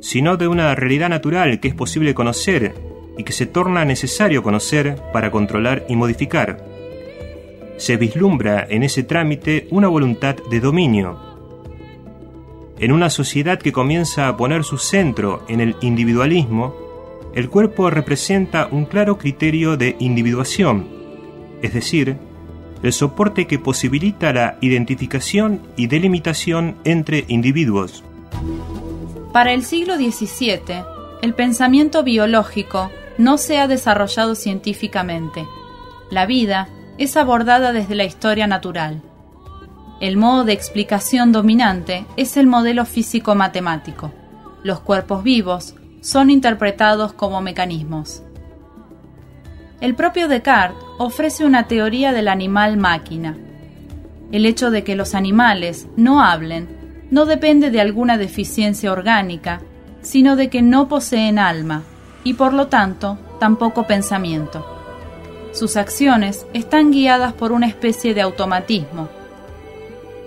sino 0.01 0.37
de 0.37 0.47
una 0.47 0.77
realidad 0.77 1.09
natural 1.09 1.59
que 1.59 1.67
es 1.67 1.75
posible 1.75 2.14
conocer 2.14 2.73
y 3.19 3.25
que 3.25 3.33
se 3.33 3.47
torna 3.47 3.85
necesario 3.85 4.45
conocer 4.45 4.95
para 5.12 5.33
controlar 5.33 5.85
y 5.88 5.97
modificar. 5.97 6.64
Se 7.79 7.97
vislumbra 7.97 8.64
en 8.71 8.85
ese 8.85 9.03
trámite 9.03 9.67
una 9.73 9.88
voluntad 9.88 10.37
de 10.49 10.61
dominio, 10.61 11.34
en 12.85 12.92
una 12.92 13.09
sociedad 13.09 13.59
que 13.59 13.73
comienza 13.73 14.29
a 14.29 14.37
poner 14.37 14.62
su 14.62 14.77
centro 14.77 15.42
en 15.49 15.62
el 15.62 15.75
individualismo, 15.81 16.77
el 17.35 17.49
cuerpo 17.49 17.88
representa 17.88 18.68
un 18.70 18.85
claro 18.85 19.16
criterio 19.16 19.79
de 19.79 19.97
individuación, 20.01 20.87
es 21.62 21.73
decir, 21.73 22.18
el 22.83 22.92
soporte 22.92 23.47
que 23.47 23.59
posibilita 23.59 24.35
la 24.35 24.59
identificación 24.61 25.62
y 25.79 25.87
delimitación 25.87 26.77
entre 26.85 27.25
individuos. 27.29 28.05
Para 29.33 29.55
el 29.55 29.64
siglo 29.64 29.97
XVII, 29.97 30.83
el 31.23 31.33
pensamiento 31.33 32.03
biológico 32.03 32.90
no 33.16 33.38
se 33.38 33.57
ha 33.57 33.66
desarrollado 33.66 34.35
científicamente. 34.35 35.47
La 36.11 36.27
vida 36.27 36.68
es 36.99 37.16
abordada 37.16 37.73
desde 37.73 37.94
la 37.94 38.05
historia 38.05 38.47
natural. 38.47 39.01
El 40.05 40.19
modo 40.19 40.45
de 40.45 40.53
explicación 40.53 41.33
dominante 41.33 42.05
es 42.19 42.37
el 42.37 42.47
modelo 42.47 42.85
físico-matemático. 42.85 44.12
Los 44.62 44.81
cuerpos 44.81 45.23
vivos 45.25 45.77
son 46.03 46.29
interpretados 46.29 47.14
como 47.14 47.40
mecanismos. 47.40 48.23
El 49.81 49.95
propio 49.95 50.29
Descartes 50.29 50.77
ofrece 50.99 51.47
una 51.47 51.69
teoría 51.69 52.12
del 52.12 52.29
animal-máquina. 52.29 53.38
El 54.31 54.45
hecho 54.45 54.71
de 54.71 54.85
que 54.85 54.95
los 54.95 55.14
animales 55.14 55.88
no 55.97 56.21
hablen 56.23 56.69
no 57.11 57.25
depende 57.25 57.71
de 57.71 57.81
alguna 57.81 58.19
deficiencia 58.19 58.93
orgánica, 58.93 59.62
sino 60.03 60.37
de 60.37 60.51
que 60.51 60.61
no 60.61 60.87
poseen 60.87 61.38
alma 61.38 61.83
y 62.25 62.35
por 62.35 62.53
lo 62.53 62.67
tanto 62.67 63.19
tampoco 63.40 63.87
pensamiento. 63.87 64.67
Sus 65.53 65.79
acciones 65.79 66.45
están 66.53 66.90
guiadas 66.90 67.33
por 67.33 67.53
una 67.53 67.69
especie 67.69 68.12
de 68.12 68.21
automatismo 68.21 69.09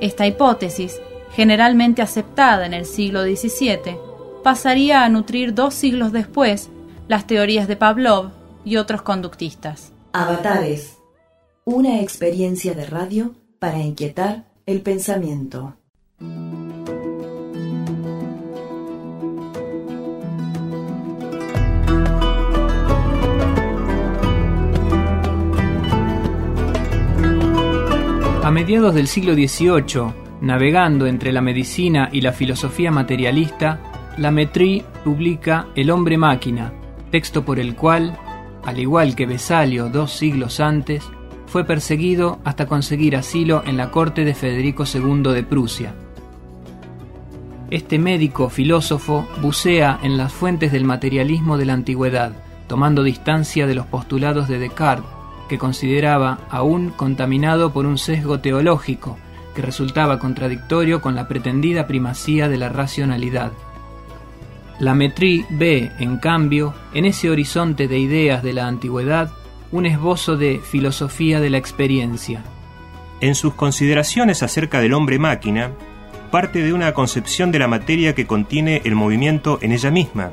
esta 0.01 0.27
hipótesis, 0.27 1.01
generalmente 1.31 2.01
aceptada 2.01 2.65
en 2.65 2.73
el 2.73 2.85
siglo 2.85 3.23
XVII, 3.23 3.97
pasaría 4.43 5.03
a 5.03 5.09
nutrir 5.09 5.53
dos 5.53 5.73
siglos 5.73 6.11
después 6.11 6.69
las 7.07 7.27
teorías 7.27 7.67
de 7.67 7.75
Pavlov 7.75 8.31
y 8.63 8.77
otros 8.77 9.01
conductistas. 9.01 9.93
Avatares. 10.13 10.97
Una 11.65 12.01
experiencia 12.01 12.73
de 12.73 12.85
radio 12.85 13.35
para 13.59 13.79
inquietar 13.79 14.45
el 14.65 14.81
pensamiento. 14.81 15.77
Mediados 28.57 28.95
del 28.95 29.07
siglo 29.07 29.35
XVIII, 29.35 30.11
navegando 30.41 31.05
entre 31.05 31.31
la 31.31 31.41
medicina 31.41 32.09
y 32.11 32.21
la 32.21 32.33
filosofía 32.33 32.89
materialista, 32.89 33.79
la 34.17 34.31
Metrie 34.31 34.83
publica 35.03 35.67
El 35.75 35.91
hombre 35.91 36.17
máquina, 36.17 36.73
texto 37.11 37.45
por 37.45 37.59
el 37.59 37.75
cual, 37.75 38.17
al 38.65 38.79
igual 38.79 39.15
que 39.15 39.27
Besalio 39.27 39.89
dos 39.89 40.11
siglos 40.11 40.59
antes, 40.59 41.07
fue 41.45 41.65
perseguido 41.65 42.39
hasta 42.45 42.65
conseguir 42.65 43.15
asilo 43.15 43.61
en 43.63 43.77
la 43.77 43.91
corte 43.91 44.25
de 44.25 44.33
Federico 44.33 44.85
II 44.91 45.33
de 45.35 45.43
Prusia. 45.43 45.93
Este 47.69 47.99
médico 47.99 48.49
filósofo 48.49 49.27
bucea 49.39 49.99
en 50.01 50.17
las 50.17 50.33
fuentes 50.33 50.71
del 50.71 50.83
materialismo 50.83 51.59
de 51.59 51.65
la 51.67 51.73
antigüedad, 51.73 52.31
tomando 52.65 53.03
distancia 53.03 53.67
de 53.67 53.75
los 53.75 53.85
postulados 53.85 54.47
de 54.47 54.57
Descartes, 54.57 55.16
que 55.47 55.57
consideraba 55.57 56.39
aún 56.49 56.89
contaminado 56.89 57.73
por 57.73 57.85
un 57.85 57.97
sesgo 57.97 58.39
teológico 58.39 59.17
que 59.55 59.61
resultaba 59.61 60.19
contradictorio 60.19 61.01
con 61.01 61.15
la 61.15 61.27
pretendida 61.27 61.87
primacía 61.87 62.47
de 62.47 62.57
la 62.57 62.69
racionalidad. 62.69 63.51
La 64.79 64.93
Metrí 64.93 65.45
ve, 65.49 65.91
en 65.97 66.17
cambio, 66.17 66.75
en 66.93 67.05
ese 67.05 67.31
horizonte 67.31 67.87
de 67.87 67.97
ideas 67.97 68.43
de 68.43 68.53
la 68.53 68.67
antigüedad, 68.67 69.31
un 69.71 69.87
esbozo 69.87 70.37
de 70.37 70.59
filosofía 70.59 71.39
de 71.39 71.49
la 71.49 71.57
experiencia. 71.57 72.43
En 73.19 73.33
sus 73.33 73.55
consideraciones 73.55 74.43
acerca 74.43 74.79
del 74.79 74.93
hombre 74.93 75.17
máquina, 75.17 75.71
parte 76.29 76.61
de 76.61 76.73
una 76.73 76.93
concepción 76.93 77.51
de 77.51 77.59
la 77.59 77.67
materia 77.67 78.13
que 78.13 78.27
contiene 78.27 78.83
el 78.85 78.93
movimiento 78.93 79.57
en 79.63 79.71
ella 79.71 79.89
misma, 79.89 80.31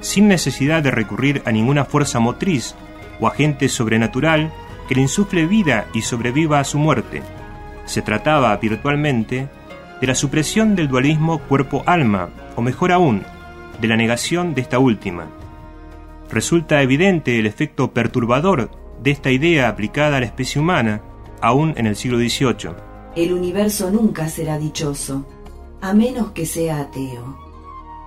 sin 0.00 0.26
necesidad 0.26 0.82
de 0.82 0.90
recurrir 0.90 1.42
a 1.44 1.52
ninguna 1.52 1.84
fuerza 1.84 2.18
motriz 2.18 2.74
o 3.20 3.26
agente 3.26 3.68
sobrenatural 3.68 4.52
que 4.88 4.94
le 4.94 5.02
insufle 5.02 5.46
vida 5.46 5.86
y 5.94 6.02
sobreviva 6.02 6.60
a 6.60 6.64
su 6.64 6.78
muerte. 6.78 7.22
Se 7.84 8.02
trataba 8.02 8.56
virtualmente 8.56 9.48
de 10.00 10.06
la 10.06 10.14
supresión 10.14 10.74
del 10.74 10.88
dualismo 10.88 11.38
cuerpo-alma, 11.38 12.30
o 12.56 12.62
mejor 12.62 12.92
aún, 12.92 13.22
de 13.80 13.88
la 13.88 13.96
negación 13.96 14.54
de 14.54 14.60
esta 14.62 14.78
última. 14.78 15.26
Resulta 16.30 16.82
evidente 16.82 17.38
el 17.38 17.46
efecto 17.46 17.92
perturbador 17.92 18.70
de 19.02 19.10
esta 19.10 19.30
idea 19.30 19.68
aplicada 19.68 20.16
a 20.16 20.20
la 20.20 20.26
especie 20.26 20.60
humana, 20.60 21.02
aún 21.40 21.74
en 21.76 21.86
el 21.86 21.96
siglo 21.96 22.18
XVIII. 22.18 22.74
El 23.16 23.32
universo 23.32 23.90
nunca 23.90 24.28
será 24.28 24.58
dichoso, 24.58 25.26
a 25.80 25.92
menos 25.92 26.30
que 26.30 26.46
sea 26.46 26.80
ateo. 26.80 27.51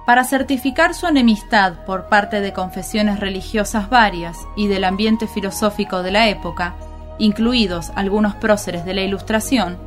Para 0.05 0.23
certificar 0.23 0.93
su 0.93 1.07
enemistad 1.07 1.85
por 1.85 2.09
parte 2.09 2.39
de 2.39 2.53
confesiones 2.53 3.19
religiosas 3.19 3.89
varias 3.89 4.37
y 4.55 4.67
del 4.67 4.83
ambiente 4.83 5.27
filosófico 5.27 6.03
de 6.03 6.11
la 6.11 6.29
época, 6.29 6.75
incluidos 7.17 7.91
algunos 7.95 8.35
próceres 8.35 8.85
de 8.85 8.93
la 8.93 9.01
Ilustración, 9.01 9.77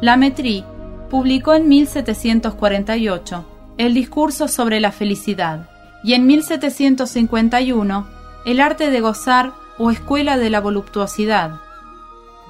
la 0.00 0.16
Metrí 0.16 0.64
publicó 1.08 1.54
en 1.54 1.68
1748 1.68 3.44
el 3.78 3.94
discurso 3.94 4.48
sobre 4.48 4.80
la 4.80 4.90
felicidad 4.90 5.68
y 6.02 6.14
en 6.14 6.26
1751 6.26 8.08
el 8.46 8.60
arte 8.60 8.90
de 8.90 9.00
gozar 9.00 9.52
o 9.78 9.90
escuela 9.90 10.36
de 10.36 10.50
la 10.50 10.60
voluptuosidad, 10.60 11.60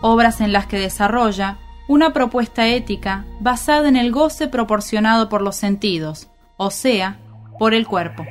obras 0.00 0.40
en 0.40 0.52
las 0.52 0.66
que 0.66 0.78
desarrolla 0.78 1.59
una 1.87 2.12
propuesta 2.12 2.66
ética 2.66 3.24
basada 3.40 3.88
en 3.88 3.96
el 3.96 4.11
goce 4.11 4.46
proporcionado 4.46 5.28
por 5.28 5.42
los 5.42 5.56
sentidos, 5.56 6.28
o 6.62 6.70
sea, 6.70 7.18
por 7.59 7.73
el 7.73 7.87
cuerpo. 7.87 8.23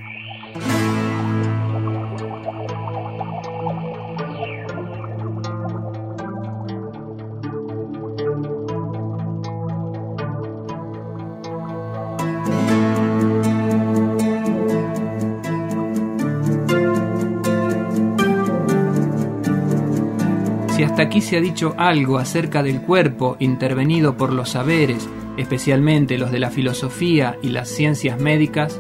Si 20.76 20.84
hasta 20.84 21.02
aquí 21.02 21.22
se 21.22 21.38
ha 21.38 21.42
dicho 21.42 21.74
algo 21.80 22.20
acerca 22.20 22.62
del 22.62 22.82
cuerpo 22.82 23.38
intervenido 23.39 24.15
por 24.15 24.32
los 24.32 24.50
saberes, 24.50 25.10
especialmente 25.39 26.17
los 26.17 26.32
de 26.32 26.39
la 26.39 26.52
filosofía 26.52 27.38
y 27.41 27.49
las 27.49 27.69
ciencias 27.69 28.19
médicas, 28.19 28.80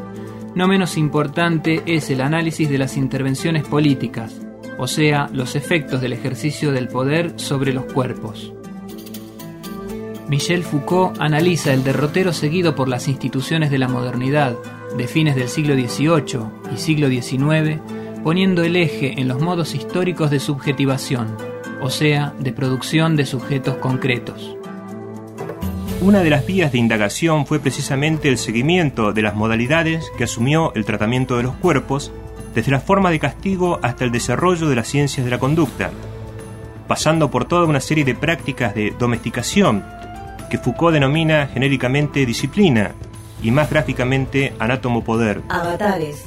no 0.55 0.67
menos 0.67 0.97
importante 0.97 1.81
es 1.85 2.09
el 2.09 2.21
análisis 2.21 2.69
de 2.69 2.77
las 2.77 2.97
intervenciones 2.97 3.67
políticas, 3.67 4.41
o 4.77 4.87
sea, 4.87 5.29
los 5.31 5.55
efectos 5.55 6.01
del 6.01 6.13
ejercicio 6.13 6.71
del 6.71 6.87
poder 6.87 7.33
sobre 7.37 7.73
los 7.73 7.85
cuerpos. 7.85 8.53
Michel 10.27 10.63
Foucault 10.63 11.19
analiza 11.19 11.73
el 11.73 11.83
derrotero 11.83 12.33
seguido 12.33 12.75
por 12.75 12.87
las 12.87 13.07
instituciones 13.07 13.71
de 13.71 13.79
la 13.79 13.87
modernidad 13.87 14.55
de 14.97 15.07
fines 15.07 15.35
del 15.35 15.47
siglo 15.47 15.75
XVIII 15.75 16.41
y 16.73 16.77
siglo 16.77 17.07
XIX, 17.07 17.79
poniendo 18.23 18.63
el 18.63 18.75
eje 18.75 19.19
en 19.19 19.27
los 19.27 19.41
modos 19.41 19.73
históricos 19.73 20.29
de 20.29 20.39
subjetivación, 20.39 21.35
o 21.81 21.89
sea, 21.89 22.33
de 22.39 22.51
producción 22.51 23.15
de 23.15 23.25
sujetos 23.25 23.77
concretos. 23.77 24.58
Una 26.01 26.23
de 26.23 26.29
las 26.29 26.45
vías 26.45 26.71
de 26.71 26.77
indagación 26.77 27.45
fue 27.45 27.59
precisamente 27.59 28.29
el 28.29 28.37
seguimiento 28.37 29.11
de 29.11 29.21
las 29.21 29.35
modalidades 29.35 30.09
que 30.17 30.23
asumió 30.23 30.73
el 30.73 30.85
tratamiento 30.85 31.35
de 31.35 31.43
los 31.43 31.55
cuerpos, 31.55 32.13
desde 32.55 32.71
la 32.71 32.79
forma 32.79 33.11
de 33.11 33.19
castigo 33.19 33.79
hasta 33.81 34.05
el 34.05 34.11
desarrollo 34.11 34.69
de 34.69 34.77
las 34.77 34.87
ciencias 34.87 35.25
de 35.25 35.31
la 35.31 35.39
conducta, 35.39 35.91
pasando 36.87 37.29
por 37.29 37.45
toda 37.45 37.65
una 37.65 37.81
serie 37.81 38.05
de 38.05 38.15
prácticas 38.15 38.73
de 38.75 38.93
domesticación 38.97 39.83
que 40.49 40.57
Foucault 40.57 40.93
denomina 40.93 41.47
genéricamente 41.47 42.25
disciplina 42.25 42.93
y 43.43 43.51
más 43.51 43.69
gráficamente 43.69 44.53
anátomo 44.57 45.03
poder. 45.03 45.41
Avatares. 45.49 46.23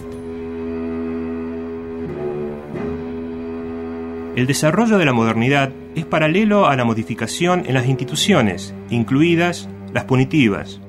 El 4.35 4.47
desarrollo 4.47 4.97
de 4.97 5.05
la 5.05 5.13
modernidad 5.13 5.73
es 5.95 6.07
paralelo 6.07 6.67
a 6.67 6.75
la 6.75 6.85
modificación 6.87 7.65
en 7.67 7.75
las 7.75 7.87
instituciones, 7.87 8.75
incluidas 8.89 9.69
las 9.93 10.05
punitivas. 10.05 10.81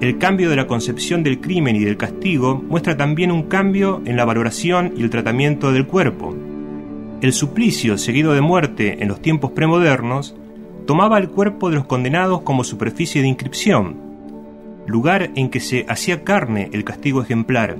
El 0.00 0.18
cambio 0.18 0.48
de 0.48 0.54
la 0.54 0.68
concepción 0.68 1.24
del 1.24 1.40
crimen 1.40 1.74
y 1.74 1.82
del 1.82 1.96
castigo 1.96 2.62
muestra 2.68 2.96
también 2.96 3.32
un 3.32 3.44
cambio 3.44 4.02
en 4.04 4.16
la 4.16 4.24
valoración 4.24 4.92
y 4.96 5.02
el 5.02 5.10
tratamiento 5.10 5.72
del 5.72 5.88
cuerpo. 5.88 6.36
El 7.22 7.32
suplicio 7.32 7.98
seguido 7.98 8.34
de 8.34 8.40
muerte 8.40 9.02
en 9.02 9.08
los 9.08 9.20
tiempos 9.20 9.50
premodernos 9.50 10.36
tomaba 10.86 11.18
el 11.18 11.28
cuerpo 11.28 11.70
de 11.70 11.76
los 11.76 11.86
condenados 11.86 12.42
como 12.42 12.62
superficie 12.62 13.20
de 13.20 13.28
inscripción, 13.28 13.96
lugar 14.86 15.32
en 15.34 15.50
que 15.50 15.58
se 15.58 15.84
hacía 15.88 16.22
carne 16.22 16.70
el 16.72 16.84
castigo 16.84 17.20
ejemplar. 17.20 17.76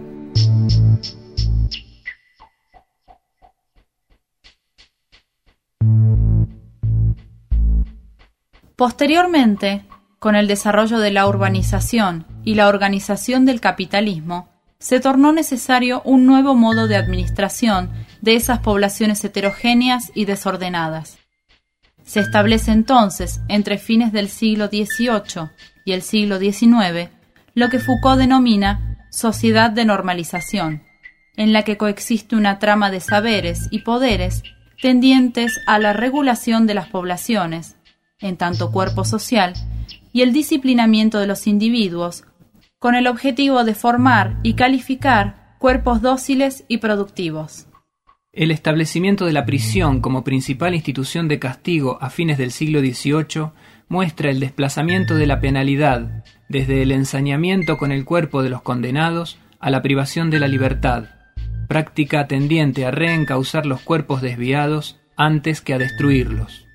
Posteriormente, 8.77 9.87
con 10.19 10.37
el 10.37 10.47
desarrollo 10.47 10.99
de 10.99 11.11
la 11.11 11.27
urbanización 11.27 12.27
y 12.45 12.57
la 12.57 12.69
organización 12.69 13.47
del 13.47 13.59
capitalismo, 13.59 14.51
se 14.79 15.01
tornó 15.01 15.33
necesario 15.33 16.03
un 16.05 16.27
nuevo 16.27 16.55
modo 16.55 16.87
de 16.87 16.97
administración 16.97 17.91
de 18.21 18.35
esas 18.35 18.59
poblaciones 18.59 19.25
heterogéneas 19.25 20.13
y 20.15 20.27
desordenadas. 20.27 21.19
Se 22.05 22.21
establece 22.21 22.71
entonces, 22.71 23.41
entre 23.49 23.79
fines 23.79 24.13
del 24.13 24.29
siglo 24.29 24.67
XVIII 24.67 25.49
y 25.87 25.93
el 25.93 26.03
siglo 26.03 26.39
XIX, 26.39 27.09
lo 27.55 27.71
que 27.71 27.79
Foucault 27.79 28.19
denomina 28.19 28.99
sociedad 29.11 29.71
de 29.71 29.87
normalización, 29.87 30.83
en 31.37 31.55
la 31.55 31.63
que 31.63 31.79
coexiste 31.79 32.37
una 32.37 32.59
trama 32.59 32.91
de 32.91 33.01
saberes 33.01 33.69
y 33.71 33.81
poderes 33.81 34.43
tendientes 34.83 35.61
a 35.67 35.79
la 35.79 35.95
regulación 35.95 36.67
de 36.67 36.75
las 36.75 36.89
poblaciones, 36.89 37.77
en 38.21 38.37
tanto 38.37 38.73
cuerpo 38.73 39.05
social, 39.05 39.55
y 40.13 40.23
el 40.23 40.33
disciplinamiento 40.33 41.19
de 41.19 41.27
los 41.27 41.47
individuos, 41.47 42.25
con 42.79 42.95
el 42.95 43.07
objetivo 43.07 43.65
de 43.65 43.75
formar 43.75 44.39
y 44.43 44.55
calificar 44.55 45.57
cuerpos 45.59 46.03
dóciles 46.03 46.65
y 46.69 46.79
productivos. 46.79 47.67
El 48.33 48.51
establecimiento 48.51 49.25
de 49.25 49.33
la 49.33 49.47
prisión 49.47 50.01
como 50.01 50.23
principal 50.23 50.75
institución 50.75 51.27
de 51.27 51.39
castigo 51.39 51.99
a 52.03 52.11
fines 52.11 52.37
del 52.37 52.53
siglo 52.53 52.81
XVIII 52.81 53.51
muestra 53.89 54.31
el 54.31 54.41
desplazamiento 54.41 55.15
de 55.15 55.27
la 55.27 55.41
penalidad 55.41 56.25
desde 56.49 56.83
el 56.83 56.93
ensañamiento 56.93 57.79
con 57.79 57.93
el 57.93 58.05
cuerpo 58.05 58.43
de 58.43 58.51
los 58.51 58.63
condenados 58.63 59.39
a 59.59 59.71
la 59.71 59.83
privación 59.83 60.31
de 60.31 60.41
la 60.41 60.49
libertad, 60.49 61.05
práctica 61.67 62.27
tendiente 62.27 62.85
a 62.85 62.91
reencauzar 62.91 63.65
los 63.65 63.81
cuerpos 63.81 64.21
desviados 64.21 65.01
antes 65.17 65.61
que 65.61 65.73
a 65.73 65.79
destruirlos. 65.79 66.66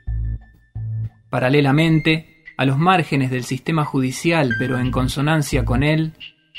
Paralelamente, 1.32 2.44
a 2.58 2.66
los 2.66 2.78
márgenes 2.78 3.32
del 3.32 3.46
sistema 3.46 3.86
judicial 3.86 4.52
pero 4.60 4.78
en 4.78 4.92
consonancia 4.92 5.64
con 5.64 5.82
él, 5.82 6.12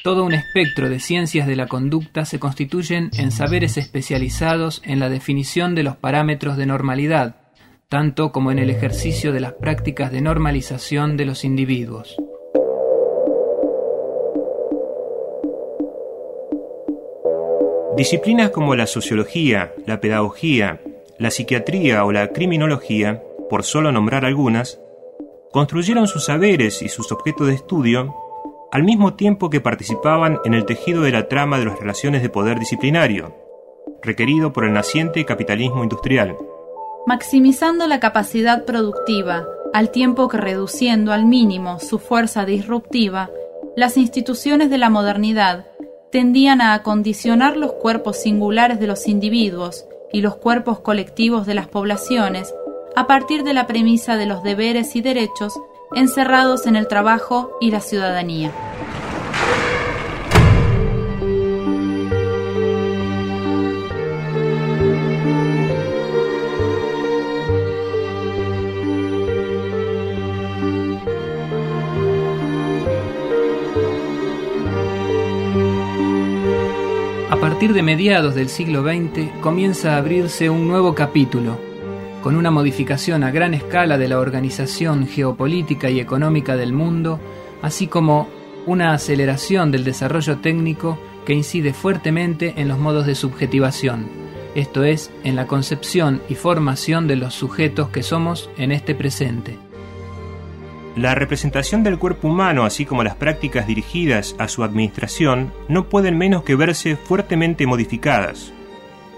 todo 0.02 0.24
un 0.24 0.32
espectro 0.32 0.88
de 0.88 0.98
ciencias 0.98 1.46
de 1.46 1.56
la 1.56 1.66
conducta 1.66 2.24
se 2.24 2.40
constituyen 2.40 3.10
en 3.18 3.30
saberes 3.32 3.76
especializados 3.76 4.80
en 4.84 4.98
la 4.98 5.10
definición 5.10 5.74
de 5.74 5.82
los 5.82 5.96
parámetros 5.96 6.56
de 6.56 6.64
normalidad, 6.64 7.36
tanto 7.90 8.32
como 8.32 8.50
en 8.50 8.58
el 8.58 8.70
ejercicio 8.70 9.30
de 9.30 9.40
las 9.40 9.52
prácticas 9.52 10.10
de 10.10 10.22
normalización 10.22 11.18
de 11.18 11.26
los 11.26 11.44
individuos. 11.44 12.16
Disciplinas 17.94 18.50
como 18.50 18.74
la 18.74 18.86
sociología, 18.86 19.74
la 19.84 20.00
pedagogía, 20.00 20.80
la 21.18 21.30
psiquiatría 21.30 22.06
o 22.06 22.10
la 22.10 22.28
criminología, 22.28 23.22
por 23.52 23.64
solo 23.64 23.92
nombrar 23.92 24.24
algunas, 24.24 24.80
construyeron 25.52 26.08
sus 26.08 26.24
saberes 26.24 26.80
y 26.80 26.88
sus 26.88 27.12
objetos 27.12 27.48
de 27.48 27.52
estudio 27.52 28.14
al 28.70 28.82
mismo 28.82 29.12
tiempo 29.12 29.50
que 29.50 29.60
participaban 29.60 30.38
en 30.46 30.54
el 30.54 30.64
tejido 30.64 31.02
de 31.02 31.12
la 31.12 31.28
trama 31.28 31.58
de 31.58 31.66
las 31.66 31.78
relaciones 31.78 32.22
de 32.22 32.30
poder 32.30 32.58
disciplinario, 32.58 33.36
requerido 34.00 34.54
por 34.54 34.64
el 34.64 34.72
naciente 34.72 35.26
capitalismo 35.26 35.82
industrial. 35.82 36.34
Maximizando 37.06 37.86
la 37.88 38.00
capacidad 38.00 38.64
productiva, 38.64 39.44
al 39.74 39.90
tiempo 39.90 40.28
que 40.28 40.38
reduciendo 40.38 41.12
al 41.12 41.26
mínimo 41.26 41.78
su 41.78 41.98
fuerza 41.98 42.46
disruptiva, 42.46 43.28
las 43.76 43.98
instituciones 43.98 44.70
de 44.70 44.78
la 44.78 44.88
modernidad 44.88 45.66
tendían 46.10 46.62
a 46.62 46.72
acondicionar 46.72 47.58
los 47.58 47.74
cuerpos 47.74 48.16
singulares 48.16 48.80
de 48.80 48.86
los 48.86 49.06
individuos 49.08 49.84
y 50.10 50.22
los 50.22 50.36
cuerpos 50.36 50.80
colectivos 50.80 51.44
de 51.44 51.52
las 51.52 51.68
poblaciones 51.68 52.54
a 52.94 53.06
partir 53.06 53.42
de 53.44 53.54
la 53.54 53.66
premisa 53.66 54.16
de 54.16 54.26
los 54.26 54.42
deberes 54.42 54.96
y 54.96 55.00
derechos 55.00 55.60
encerrados 55.94 56.66
en 56.66 56.76
el 56.76 56.88
trabajo 56.88 57.50
y 57.60 57.70
la 57.70 57.80
ciudadanía. 57.80 58.52
A 77.30 77.36
partir 77.40 77.74
de 77.74 77.82
mediados 77.82 78.34
del 78.34 78.48
siglo 78.48 78.82
XX 78.82 79.30
comienza 79.40 79.94
a 79.94 79.96
abrirse 79.96 80.48
un 80.48 80.68
nuevo 80.68 80.94
capítulo, 80.94 81.71
con 82.22 82.36
una 82.36 82.50
modificación 82.50 83.24
a 83.24 83.30
gran 83.30 83.52
escala 83.52 83.98
de 83.98 84.08
la 84.08 84.18
organización 84.18 85.06
geopolítica 85.06 85.90
y 85.90 86.00
económica 86.00 86.56
del 86.56 86.72
mundo, 86.72 87.20
así 87.60 87.88
como 87.88 88.28
una 88.64 88.94
aceleración 88.94 89.70
del 89.70 89.84
desarrollo 89.84 90.38
técnico 90.38 90.98
que 91.26 91.34
incide 91.34 91.72
fuertemente 91.74 92.54
en 92.56 92.68
los 92.68 92.78
modos 92.78 93.06
de 93.06 93.14
subjetivación, 93.14 94.08
esto 94.54 94.84
es, 94.84 95.10
en 95.24 95.34
la 95.34 95.46
concepción 95.46 96.22
y 96.28 96.34
formación 96.34 97.08
de 97.08 97.16
los 97.16 97.34
sujetos 97.34 97.88
que 97.88 98.02
somos 98.02 98.50
en 98.56 98.70
este 98.72 98.94
presente. 98.94 99.58
La 100.94 101.14
representación 101.14 101.82
del 101.82 101.98
cuerpo 101.98 102.28
humano, 102.28 102.64
así 102.64 102.84
como 102.84 103.02
las 103.02 103.16
prácticas 103.16 103.66
dirigidas 103.66 104.36
a 104.38 104.48
su 104.48 104.62
administración, 104.62 105.50
no 105.68 105.88
pueden 105.88 106.18
menos 106.18 106.42
que 106.42 106.54
verse 106.54 106.96
fuertemente 106.96 107.66
modificadas. 107.66 108.52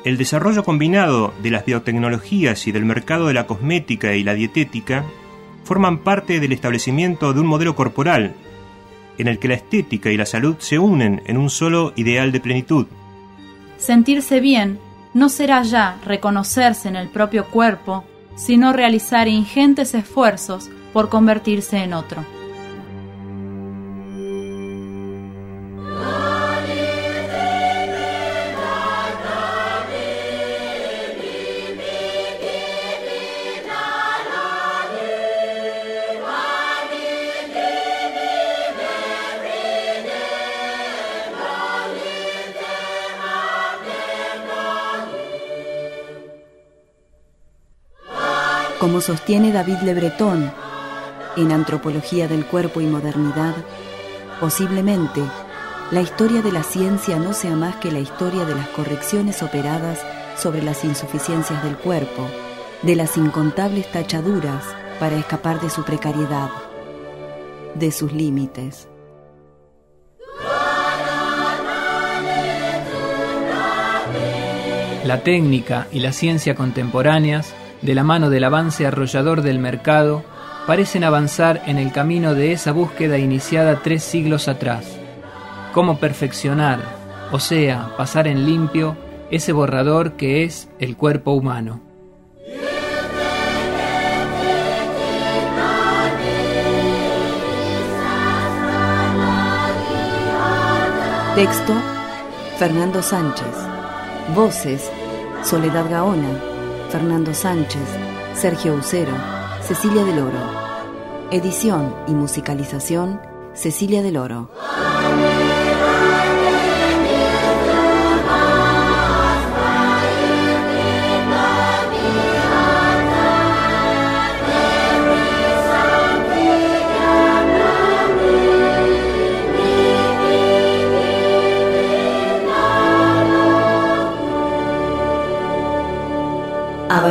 El 0.05 0.19
desarrollo 0.19 0.65
combinado 0.65 1.33
de 1.43 1.51
las 1.51 1.65
biotecnologías 1.65 2.67
y 2.67 2.73
del 2.73 2.85
mercado 2.85 3.27
de 3.27 3.35
la 3.35 3.47
cosmética 3.47 4.15
y 4.15 4.23
la 4.23 4.35
dietética 4.35 5.05
forman 5.65 5.99
parte 5.99 6.41
del 6.41 6.53
establecimiento 6.53 7.33
de 7.33 7.41
un 7.41 7.47
modelo 7.47 7.75
corporal, 7.75 8.35
en 9.17 9.29
el 9.29 9.39
que 9.39 9.49
la 9.49 9.55
estética 9.55 10.11
y 10.11 10.19
la 10.19 10.27
salud 10.27 10.57
se 10.59 10.79
unen 10.79 11.23
en 11.25 11.39
un 11.39 11.49
solo 11.49 11.95
ideal 11.97 12.33
de 12.33 12.41
plenitud. 12.41 12.87
Sentirse 13.79 14.41
bien 14.41 14.79
no 15.15 15.31
será 15.31 15.63
ya 15.63 15.97
reconocerse 16.05 16.89
en 16.89 16.97
el 16.97 17.09
propio 17.09 17.47
cuerpo, 17.47 18.05
sino 18.37 18.75
realizar 18.75 19.27
ingentes 19.27 19.95
esfuerzos 19.95 20.69
por 20.93 21.09
convertirse 21.09 21.79
en 21.79 21.95
otro. 21.95 22.25
Como 48.85 49.01
sostiene 49.01 49.51
David 49.51 49.79
Le 49.83 49.95
Breton, 49.95 50.53
en 51.39 51.53
Antropología 51.53 52.29
del 52.29 52.45
Cuerpo 52.45 52.83
y 52.83 52.87
Modernidad, 52.87 53.55
posiblemente 54.41 55.23
la 55.91 56.03
historia 56.03 56.43
de 56.43 56.53
la 56.53 56.63
ciencia 56.63 57.17
no 57.17 57.33
sea 57.33 57.57
más 57.57 57.77
que 57.77 57.91
la 57.91 58.01
historia 58.01 58.45
de 58.45 58.55
las 58.55 58.69
correcciones 58.69 59.43
operadas 59.43 60.01
sobre 60.37 60.63
las 60.63 60.85
insuficiencias 60.85 61.65
del 61.65 61.79
cuerpo, 61.79 62.29
de 62.83 62.95
las 62.95 63.17
incontables 63.17 63.91
tachaduras 63.91 64.63
para 65.01 65.17
escapar 65.17 65.63
de 65.63 65.71
su 65.71 65.83
precariedad, 65.83 66.51
de 67.75 67.91
sus 67.91 68.13
límites. 68.13 68.87
La 75.05 75.23
técnica 75.23 75.89
y 75.91 76.01
la 76.01 76.13
ciencia 76.13 76.55
contemporáneas, 76.55 77.55
de 77.85 77.95
la 77.95 78.03
mano 78.03 78.31
del 78.31 78.45
avance 78.45 78.87
arrollador 78.87 79.43
del 79.43 79.59
mercado, 79.59 80.25
parecen 80.67 81.05
avanzar 81.05 81.63
en 81.67 81.77
el 81.77 81.93
camino 81.93 82.35
de 82.35 82.53
esa 82.53 82.73
búsqueda 82.73 83.19
iniciada 83.19 83.81
tres 83.83 84.03
siglos 84.03 84.49
atrás. 84.49 84.87
Cómo 85.73 85.99
perfeccionar, 85.99 86.81
o 87.31 87.39
sea, 87.39 87.91
pasar 87.99 88.27
en 88.27 88.47
limpio, 88.47 88.97
ese 89.31 89.53
borrador 89.53 90.13
que 90.13 90.45
es 90.45 90.69
el 90.79 90.97
cuerpo 90.97 91.33
humano. 91.33 91.81
Texto, 101.35 101.75
Fernando 102.59 103.03
Sánchez. 103.03 103.47
Voces, 104.35 104.91
Soledad 105.43 105.91
Gaona, 105.91 106.54
Fernando 106.95 107.35
Sánchez, 107.35 107.83
Sergio 108.37 108.77
Ucero, 108.77 109.11
Cecilia 109.67 110.05
del 110.05 110.21
Oro. 110.21 110.39
Edición 111.33 111.93
y 112.07 112.13
musicalización, 112.13 113.21
Cecilia 113.53 114.01
del 114.01 114.17
Oro. 114.17 114.49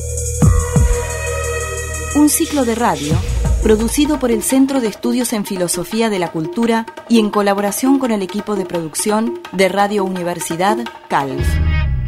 Un 2.16 2.28
ciclo 2.28 2.66
de 2.66 2.74
radio 2.74 3.14
producido 3.62 4.18
por 4.18 4.30
el 4.32 4.42
Centro 4.42 4.80
de 4.80 4.88
Estudios 4.88 5.32
en 5.32 5.46
Filosofía 5.46 6.10
de 6.10 6.18
la 6.18 6.32
Cultura 6.32 6.84
y 7.08 7.20
en 7.20 7.30
colaboración 7.30 8.00
con 8.00 8.10
el 8.10 8.22
equipo 8.22 8.56
de 8.56 8.66
producción 8.66 9.40
de 9.52 9.68
Radio 9.68 10.02
Universidad 10.04 10.78
CALF. 11.08 11.46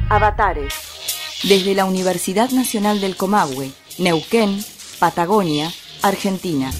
Avatares. 0.08 0.74
Desde 1.44 1.74
la 1.74 1.84
Universidad 1.84 2.50
Nacional 2.50 3.00
del 3.00 3.16
Comahue, 3.16 3.70
Neuquén, 3.98 4.64
Patagonia, 4.98 5.70
Argentina. 6.02 6.72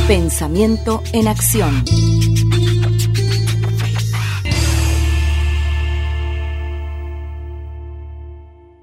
Pensamiento 0.07 1.03
en 1.11 1.27
acción. 1.27 1.83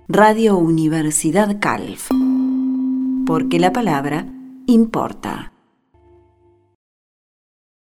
Radio 0.07 0.59
Universidad 0.59 1.59
Calf. 1.61 2.11
Porque 3.27 3.59
la 3.59 3.73
palabra 3.73 4.27
importa. 4.67 5.54